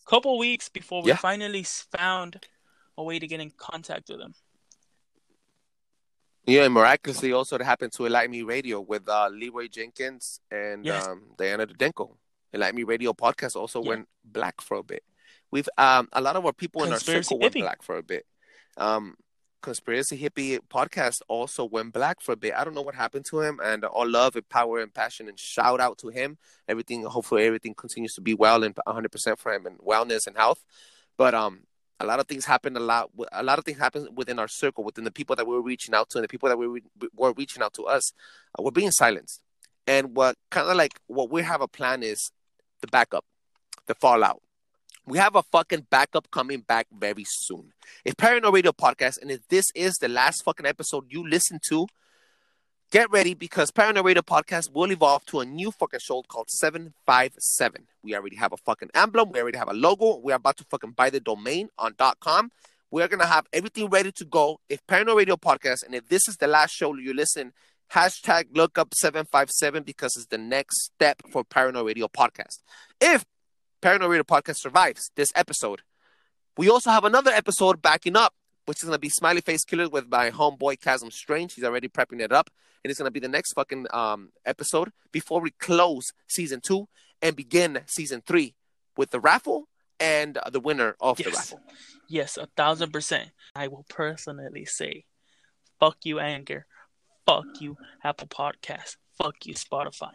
Couple 0.06 0.38
weeks 0.38 0.68
before 0.68 1.02
we 1.02 1.14
finally 1.14 1.64
found 1.64 2.46
a 2.98 3.04
way 3.04 3.20
to 3.20 3.28
get 3.28 3.40
in 3.40 3.52
contact 3.52 4.10
with 4.10 4.20
him. 4.22 4.34
Yeah, 6.46 6.64
and 6.66 6.74
miraculously 6.74 7.32
also 7.32 7.56
it 7.56 7.62
happened 7.62 7.94
to 7.94 8.06
Enlighten 8.06 8.32
Me 8.32 8.42
Radio 8.42 8.82
with 8.82 9.08
uh, 9.08 9.30
Leroy 9.30 9.68
Jenkins 9.70 10.42
and 10.52 10.86
Yes. 10.86 11.08
um, 11.08 11.24
Diana 11.38 11.66
Dudenko. 11.66 12.18
Enlighten 12.54 12.76
Me 12.76 12.84
Radio 12.84 13.14
podcast 13.14 13.56
also 13.56 13.82
Yeah. 13.82 13.90
went 13.90 14.10
black 14.26 14.60
for 14.62 14.78
a 14.78 14.84
bit. 14.84 15.04
We've 15.52 15.70
um, 15.78 16.10
a 16.12 16.20
lot 16.20 16.36
of 16.36 16.46
our 16.46 16.52
people 16.54 16.84
in 16.84 16.90
our 16.90 16.96
Conspiracy 16.98 17.24
circle 17.24 17.40
went 17.40 17.54
black 17.54 17.82
for 17.82 17.98
a 17.98 18.04
bit. 18.04 18.26
Um, 18.76 19.16
Conspiracy 19.62 20.18
Hippie 20.20 20.60
podcast 20.70 21.22
also 21.30 21.64
went 21.64 21.94
black 21.94 22.20
for 22.20 22.34
a 22.34 22.36
bit. 22.36 22.54
I 22.54 22.66
don't 22.66 22.74
know 22.74 22.82
what 22.82 22.96
happened 22.96 23.24
to 23.30 23.40
him, 23.40 23.62
and 23.64 23.86
all 23.86 24.06
love 24.10 24.36
and 24.36 24.48
power 24.50 24.80
and 24.82 24.94
passion 24.94 25.30
and 25.30 25.40
shout 25.40 25.80
out 25.80 25.98
to 26.00 26.10
him. 26.10 26.38
Everything, 26.68 27.04
hopefully, 27.06 27.46
everything 27.46 27.74
continues 27.74 28.14
to 28.16 28.22
be 28.22 28.34
well 28.34 28.64
and 28.66 28.76
100 28.84 29.10
percent 29.14 29.40
for 29.40 29.54
him 29.54 29.66
and 29.66 29.78
wellness 29.80 30.28
and 30.28 30.36
health. 30.36 30.62
But 31.18 31.34
um, 31.34 31.62
a 32.04 32.06
lot 32.06 32.20
of 32.20 32.28
things 32.28 32.46
happen. 32.46 32.76
A 32.76 32.80
lot, 32.80 33.10
a 33.32 33.42
lot 33.42 33.58
of 33.58 33.66
things 33.66 33.80
happen 33.80 34.08
within 34.14 34.38
our 34.38 34.48
circle, 34.48 34.84
within 34.84 35.06
the 35.06 35.12
people 35.12 35.36
that 35.38 35.48
we're 35.48 35.62
reaching 35.62 35.96
out 35.96 36.10
to, 36.12 36.18
and 36.18 36.24
the 36.24 36.28
people 36.28 36.50
that 36.50 36.58
we 36.58 36.82
were 37.16 37.34
reaching 37.34 37.64
out 37.64 37.74
to 37.76 37.84
us. 37.84 38.12
Uh, 38.58 38.64
we're 38.64 38.72
being 38.72 38.92
silenced, 38.92 39.42
and 39.88 40.16
what 40.16 40.36
kind 40.52 40.70
of 40.70 40.76
like 40.76 41.00
what 41.08 41.32
we 41.32 41.42
have 41.42 41.62
a 41.62 41.68
plan 41.68 42.04
is 42.04 42.32
the 42.82 42.88
backup, 42.88 43.26
the 43.88 43.96
fallout. 43.96 44.42
We 45.06 45.18
have 45.18 45.36
a 45.36 45.44
fucking 45.44 45.88
backup 45.90 46.32
coming 46.32 46.62
back 46.62 46.88
very 46.98 47.26
soon. 47.28 47.74
It's 48.06 48.16
Paranoid 48.16 48.54
Radio 48.54 48.72
Podcast, 48.72 49.22
and 49.22 49.32
if 49.32 49.48
this 49.48 49.66
is 49.74 49.96
the 49.96 50.10
last 50.10 50.44
fucking 50.44 50.66
episode 50.66 51.06
you 51.10 51.28
listen 51.28 51.60
to, 51.70 51.88
get 52.94 53.10
ready 53.10 53.34
because 53.34 53.72
Paranoid 53.72 54.06
Radio 54.06 54.22
Podcast 54.22 54.72
will 54.72 54.92
evolve 54.92 55.26
to 55.26 55.40
a 55.40 55.46
new 55.46 55.72
fucking 55.72 56.00
show 56.00 56.22
called 56.22 56.48
757. 56.52 57.88
We 58.04 58.16
already 58.16 58.36
have 58.36 58.54
a 58.54 58.58
fucking 58.58 58.92
emblem, 58.94 59.32
we 59.32 59.42
already 59.42 59.58
have 59.58 59.68
a 59.68 59.74
logo, 59.74 60.18
we're 60.18 60.36
about 60.36 60.58
to 60.58 60.64
fucking 60.66 60.92
buy 60.92 61.10
the 61.10 61.20
domain 61.20 61.70
on 61.80 61.96
.com. 62.20 62.52
We're 62.92 63.08
gonna 63.08 63.26
have 63.26 63.48
everything 63.52 63.90
ready 63.90 64.12
to 64.12 64.26
go. 64.26 64.60
If 64.70 64.86
Paranoid 64.86 65.18
Radio 65.18 65.38
Podcast, 65.38 65.84
and 65.84 65.96
if 65.96 66.08
this 66.08 66.28
is 66.28 66.38
the 66.38 66.46
last 66.46 66.76
show 66.76 66.94
you 66.96 67.16
listen, 67.16 67.54
hashtag 67.92 68.56
look 68.56 68.78
up 68.78 68.94
757 68.94 69.82
because 69.82 70.12
it's 70.16 70.28
the 70.28 70.38
next 70.38 70.80
step 70.84 71.24
for 71.32 71.44
Paranoid 71.44 71.88
Radio 71.88 72.08
Podcast. 72.08 72.60
If 73.02 73.26
Paranoid 73.82 74.12
Radio 74.12 74.24
Podcast 74.24 74.58
survives 74.58 75.10
this 75.16 75.30
episode, 75.36 75.82
we 76.60 76.70
also 76.70 76.92
have 76.92 77.06
another 77.06 77.32
episode 77.32 77.82
backing 77.82 78.16
up, 78.16 78.36
which 78.66 78.78
is 78.78 78.84
going 78.84 78.96
to 78.96 79.00
be 79.00 79.10
Smiley 79.10 79.42
Face 79.42 79.64
Killer 79.64 79.90
with 79.90 80.10
my 80.10 80.32
homeboy 80.32 80.80
Chasm 80.82 81.12
Strange. 81.12 81.54
He's 81.54 81.64
already 81.64 81.88
prepping 81.88 82.22
it 82.22 82.32
up. 82.32 82.50
And 82.84 82.92
it's 82.92 83.00
going 83.00 83.08
to 83.08 83.12
be 83.12 83.22
the 83.22 83.30
next 83.30 83.54
fucking 83.54 83.88
um, 83.94 84.32
episode 84.46 84.92
before 85.12 85.40
we 85.40 85.52
close 85.52 86.12
season 86.28 86.60
two 86.60 86.88
and 87.22 87.36
begin 87.36 87.80
season 87.88 88.22
three 88.26 88.56
with 88.98 89.12
the 89.12 89.22
raffle 89.22 89.70
and 90.00 90.38
uh, 90.38 90.50
the 90.50 90.60
winner 90.60 90.96
of 91.00 91.18
the 91.18 91.32
raffle. 91.32 91.62
Yes, 92.10 92.38
a 92.38 92.48
thousand 92.58 92.92
percent. 92.92 93.30
I 93.56 93.70
will 93.70 93.86
personally 93.88 94.66
say, 94.66 95.06
fuck 95.80 95.98
you, 96.04 96.20
Anchor. 96.20 96.66
Fuck 97.26 97.46
you, 97.62 97.78
Apple 98.04 98.28
Podcast. 98.28 98.98
Fuck 99.18 99.46
you, 99.46 99.54
Spotify. 99.54 100.12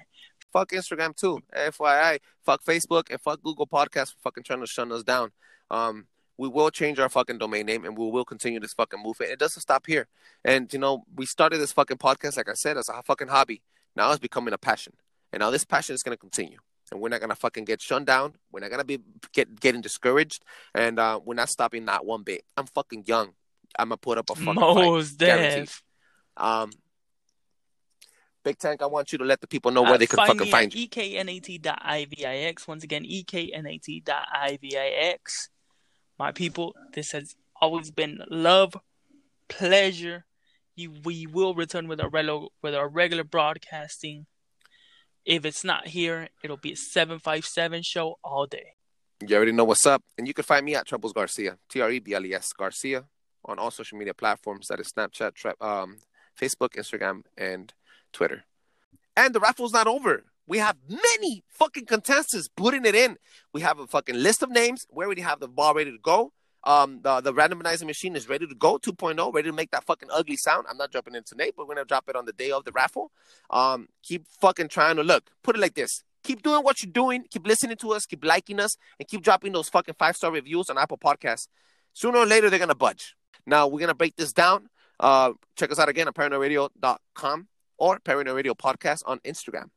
Fuck 0.53 0.71
Instagram 0.71 1.17
too. 1.17 1.41
FYI, 1.57 2.19
fuck 2.45 2.63
Facebook 2.65 3.11
and 3.11 3.21
fuck 3.21 3.43
Google 3.43 3.67
Podcasts 3.67 4.13
for 4.13 4.21
fucking 4.25 4.45
trying 4.45 4.61
to 4.61 4.67
shut 4.67 4.91
us 4.93 5.03
down. 5.03 5.31
Um, 5.71 6.07
we 6.39 6.49
will 6.49 6.71
change 6.71 6.99
our 7.01 7.09
fucking 7.09 7.39
domain 7.39 7.67
name 7.67 7.85
and 7.85 7.99
we 7.99 8.11
will 8.11 8.25
continue 8.25 8.61
this 8.61 8.73
fucking 8.73 9.03
movement. 9.03 9.31
And 9.31 9.33
it 9.33 9.41
doesn't 9.41 9.61
stop 9.61 9.87
here. 9.87 10.07
And 10.45 10.73
you 10.73 10.79
know, 10.79 11.05
we 11.15 11.27
started 11.27 11.59
this 11.59 11.73
fucking 11.73 11.99
podcast, 11.99 12.37
like 12.37 12.49
I 12.49 12.55
said, 12.55 12.79
as 12.79 12.89
a 12.89 13.03
fucking 13.03 13.29
hobby. 13.29 13.61
Now 13.97 14.11
it's 14.11 14.21
becoming 14.21 14.55
a 14.55 14.59
passion. 14.59 14.95
And 15.33 15.41
now 15.41 15.51
this 15.51 15.65
passion 15.65 15.95
is 15.95 16.03
gonna 16.05 16.17
continue. 16.17 16.59
And 16.91 17.01
we're 17.01 17.11
not 17.11 17.21
gonna 17.21 17.35
fucking 17.35 17.65
get 17.65 17.83
shut 17.83 18.05
down. 18.07 18.35
We're 18.53 18.61
not 18.61 18.71
gonna 18.71 18.85
be 18.85 19.01
get 19.33 19.61
getting 19.61 19.81
discouraged. 19.81 20.45
And 20.75 20.99
uh, 21.01 21.21
we're 21.23 21.35
not 21.35 21.49
stopping 21.51 21.85
not 21.85 22.07
one 22.07 22.23
bit. 22.23 22.45
I'm 22.57 22.67
fucking 22.67 23.05
young. 23.07 23.33
I'm 23.79 23.89
gonna 23.89 23.99
put 23.99 24.17
up 24.17 24.31
a 24.31 24.37
fucking 24.37 24.55
fight. 24.55 24.85
Most 24.85 25.19
Guaranteed. 25.19 25.71
Um, 26.37 26.71
Big 28.45 28.57
Tank, 28.59 28.81
I 28.81 28.87
want 28.87 29.11
you 29.13 29.19
to 29.19 29.25
let 29.25 29.41
the 29.41 29.49
people 29.49 29.73
know 29.73 29.83
where 29.83 29.99
they 29.99 30.07
can 30.07 30.25
fucking 30.25 30.51
find 30.51 30.73
you. 30.73 30.89
eknat.ivix. 30.89 32.69
Once 32.69 32.85
again, 32.85 33.05
eknat.ivix. 33.05 34.09
My 36.19 36.33
people, 36.33 36.75
this 36.95 37.13
has 37.13 37.37
always 37.61 37.91
been 37.91 38.21
love, 38.29 38.77
pleasure. 39.49 40.25
You, 40.75 40.93
we 41.05 41.27
will 41.27 41.55
return 41.55 41.89
with 41.89 42.01
our 42.01 42.09
regular 42.09 42.47
with 42.63 42.75
our 42.75 42.89
regular 42.89 43.25
broadcasting. 43.25 44.27
If 45.25 45.45
it's 45.45 45.65
not 45.65 45.89
here, 45.89 46.29
it'll 46.43 46.57
be 46.57 46.73
a 46.73 46.77
seven 46.77 47.19
five 47.19 47.45
seven 47.45 47.83
show 47.83 48.19
all 48.25 48.47
day. 48.47 48.75
You 49.27 49.37
already 49.37 49.53
know 49.53 49.65
what's 49.65 49.87
up, 49.87 50.03
and 50.17 50.29
you 50.29 50.35
can 50.35 50.45
find 50.45 50.65
me 50.65 50.75
at 50.75 50.87
Trebles 50.87 51.13
Garcia, 51.13 51.59
T 51.69 51.81
R 51.81 51.91
E 51.91 51.99
B 51.99 52.15
L 52.15 52.25
E 52.25 52.35
S 52.35 52.53
Garcia, 52.53 53.05
on 53.45 53.59
all 53.59 53.71
social 53.71 53.99
media 53.99 54.15
platforms. 54.15 54.69
That 54.69 54.81
is 54.81 54.93
Snapchat, 54.93 55.33
um, 55.61 55.99
Facebook, 56.41 56.75
Instagram, 56.77 57.23
and 57.37 57.73
Twitter. 58.13 58.45
And 59.17 59.35
the 59.35 59.41
raffle's 59.41 59.73
not 59.73 59.89
over. 59.89 60.25
We 60.49 60.59
have 60.59 60.77
many 60.89 61.45
fucking 61.51 61.85
contestants 61.85 62.49
putting 62.49 62.87
it 62.87 62.95
in. 62.95 63.19
We 63.53 63.61
have 63.61 63.79
a 63.79 63.87
fucking 63.87 64.17
list 64.17 64.43
of 64.43 64.51
names. 64.51 64.87
We 64.91 65.05
already 65.05 65.21
have 65.21 65.41
the 65.41 65.49
ball 65.49 65.75
ready 65.75 65.93
to 65.93 65.99
go. 65.99 66.33
Um, 66.65 67.01
the 67.03 67.21
the 67.21 67.33
randomizing 67.33 67.87
machine 67.87 68.17
is 68.17 68.29
ready 68.29 68.47
to 68.47 68.55
go, 68.55 68.79
2.0, 68.79 69.33
ready 69.33 69.49
to 69.49 69.55
make 69.55 69.71
that 69.71 69.85
fucking 69.85 70.09
ugly 70.13 70.37
sound. 70.37 70.67
I'm 70.69 70.79
not 70.79 70.91
dropping 70.91 71.15
it 71.15 71.27
tonight, 71.27 71.53
but 71.57 71.69
we're 71.69 71.75
gonna 71.75 71.85
drop 71.85 72.09
it 72.09 72.17
on 72.17 72.25
the 72.25 72.33
day 72.33 72.51
of 72.51 72.65
the 72.65 72.73
raffle. 72.73 73.13
Um, 73.51 73.89
keep 74.03 74.27
fucking 74.41 74.69
trying 74.69 74.97
to 74.97 75.05
look. 75.05 75.31
Put 75.45 75.55
it 75.55 75.61
like 75.61 75.75
this: 75.75 76.03
keep 76.25 76.43
doing 76.43 76.65
what 76.65 76.83
you're 76.83 76.91
doing, 76.91 77.25
keep 77.31 77.47
listening 77.47 77.77
to 77.77 77.93
us, 77.93 78.07
keep 78.07 78.25
liking 78.25 78.59
us, 78.59 78.77
and 78.99 79.07
keep 79.07 79.23
dropping 79.23 79.53
those 79.53 79.69
fucking 79.69 79.95
five 79.99 80.17
star 80.17 80.33
reviews 80.33 80.69
on 80.71 80.79
Apple 80.79 80.99
Podcasts. 80.99 81.47
Sooner 81.93 82.19
or 82.19 82.27
later, 82.27 82.51
they're 82.51 82.59
gonna 82.59 82.75
budge. 82.75 83.15
Now 83.47 83.69
we're 83.69 83.81
gonna 83.81 83.95
break 83.95 84.17
this 84.17 84.33
down. 84.33 84.69
Uh, 84.99 85.35
check 85.57 85.71
us 85.71 85.79
out 85.79 85.89
again 85.89 86.09
at 86.09 86.15
paranoidradio.com 86.15 87.49
or 87.77 87.99
Paranoid 88.01 88.35
Radio 88.35 88.55
Podcast 88.55 89.03
on 89.07 89.21
Instagram. 89.21 89.71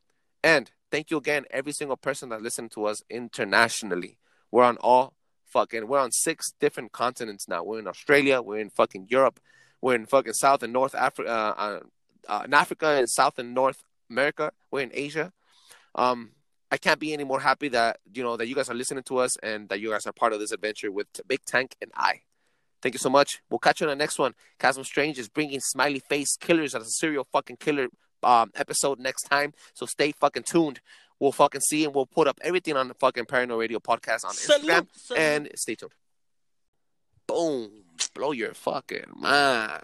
And 0.43 0.71
thank 0.89 1.11
you 1.11 1.17
again, 1.17 1.45
every 1.51 1.71
single 1.71 1.97
person 1.97 2.29
that 2.29 2.41
listened 2.41 2.71
to 2.71 2.85
us 2.85 3.01
internationally. 3.09 4.17
We're 4.51 4.63
on 4.63 4.77
all 4.77 5.13
fucking, 5.45 5.87
we're 5.87 5.99
on 5.99 6.11
six 6.11 6.53
different 6.59 6.91
continents 6.91 7.47
now. 7.47 7.63
We're 7.63 7.79
in 7.79 7.87
Australia, 7.87 8.41
we're 8.41 8.59
in 8.59 8.69
fucking 8.69 9.07
Europe, 9.09 9.39
we're 9.81 9.95
in 9.95 10.05
fucking 10.05 10.33
South 10.33 10.63
and 10.63 10.73
North 10.73 10.95
Africa, 10.95 11.29
uh, 11.29 11.53
uh, 11.57 11.79
uh, 12.27 12.41
in 12.45 12.53
Africa 12.53 12.87
and 12.87 13.09
South 13.09 13.39
and 13.39 13.53
North 13.53 13.83
America. 14.09 14.51
We're 14.69 14.81
in 14.81 14.91
Asia. 14.93 15.31
Um, 15.95 16.31
I 16.71 16.77
can't 16.77 16.99
be 16.99 17.13
any 17.13 17.25
more 17.25 17.41
happy 17.41 17.67
that 17.69 17.99
you 18.13 18.23
know 18.23 18.37
that 18.37 18.47
you 18.47 18.55
guys 18.55 18.69
are 18.69 18.73
listening 18.75 19.03
to 19.03 19.17
us 19.17 19.35
and 19.37 19.67
that 19.69 19.81
you 19.81 19.89
guys 19.89 20.07
are 20.07 20.13
part 20.13 20.31
of 20.31 20.39
this 20.39 20.53
adventure 20.53 20.91
with 20.91 21.07
Big 21.27 21.43
Tank 21.45 21.75
and 21.81 21.91
I. 21.95 22.21
Thank 22.81 22.95
you 22.95 22.99
so 22.99 23.09
much. 23.09 23.41
We'll 23.49 23.59
catch 23.59 23.81
you 23.81 23.87
on 23.87 23.91
the 23.91 23.95
next 23.95 24.17
one. 24.17 24.33
Chasm 24.57 24.83
Strange 24.83 25.19
is 25.19 25.27
bringing 25.27 25.59
smiley 25.59 25.99
face 25.99 26.37
killers 26.37 26.73
as 26.73 26.87
a 26.87 26.89
serial 26.89 27.27
fucking 27.31 27.57
killer 27.57 27.89
um, 28.23 28.51
episode 28.55 28.99
next 28.99 29.23
time. 29.23 29.53
So 29.73 29.85
stay 29.85 30.11
fucking 30.11 30.43
tuned. 30.43 30.79
We'll 31.19 31.31
fucking 31.31 31.61
see 31.61 31.85
and 31.85 31.93
we'll 31.93 32.07
put 32.07 32.27
up 32.27 32.39
everything 32.43 32.75
on 32.75 32.87
the 32.87 32.93
fucking 32.95 33.25
Paranoid 33.25 33.59
Radio 33.59 33.79
podcast 33.79 34.25
on 34.25 34.33
Salute, 34.33 34.69
Instagram. 34.71 34.87
salute. 34.95 35.19
And 35.21 35.49
stay 35.55 35.75
tuned. 35.75 35.91
Boom. 37.27 37.69
Blow 38.15 38.31
your 38.31 38.53
fucking 38.53 39.05
mind. 39.15 39.83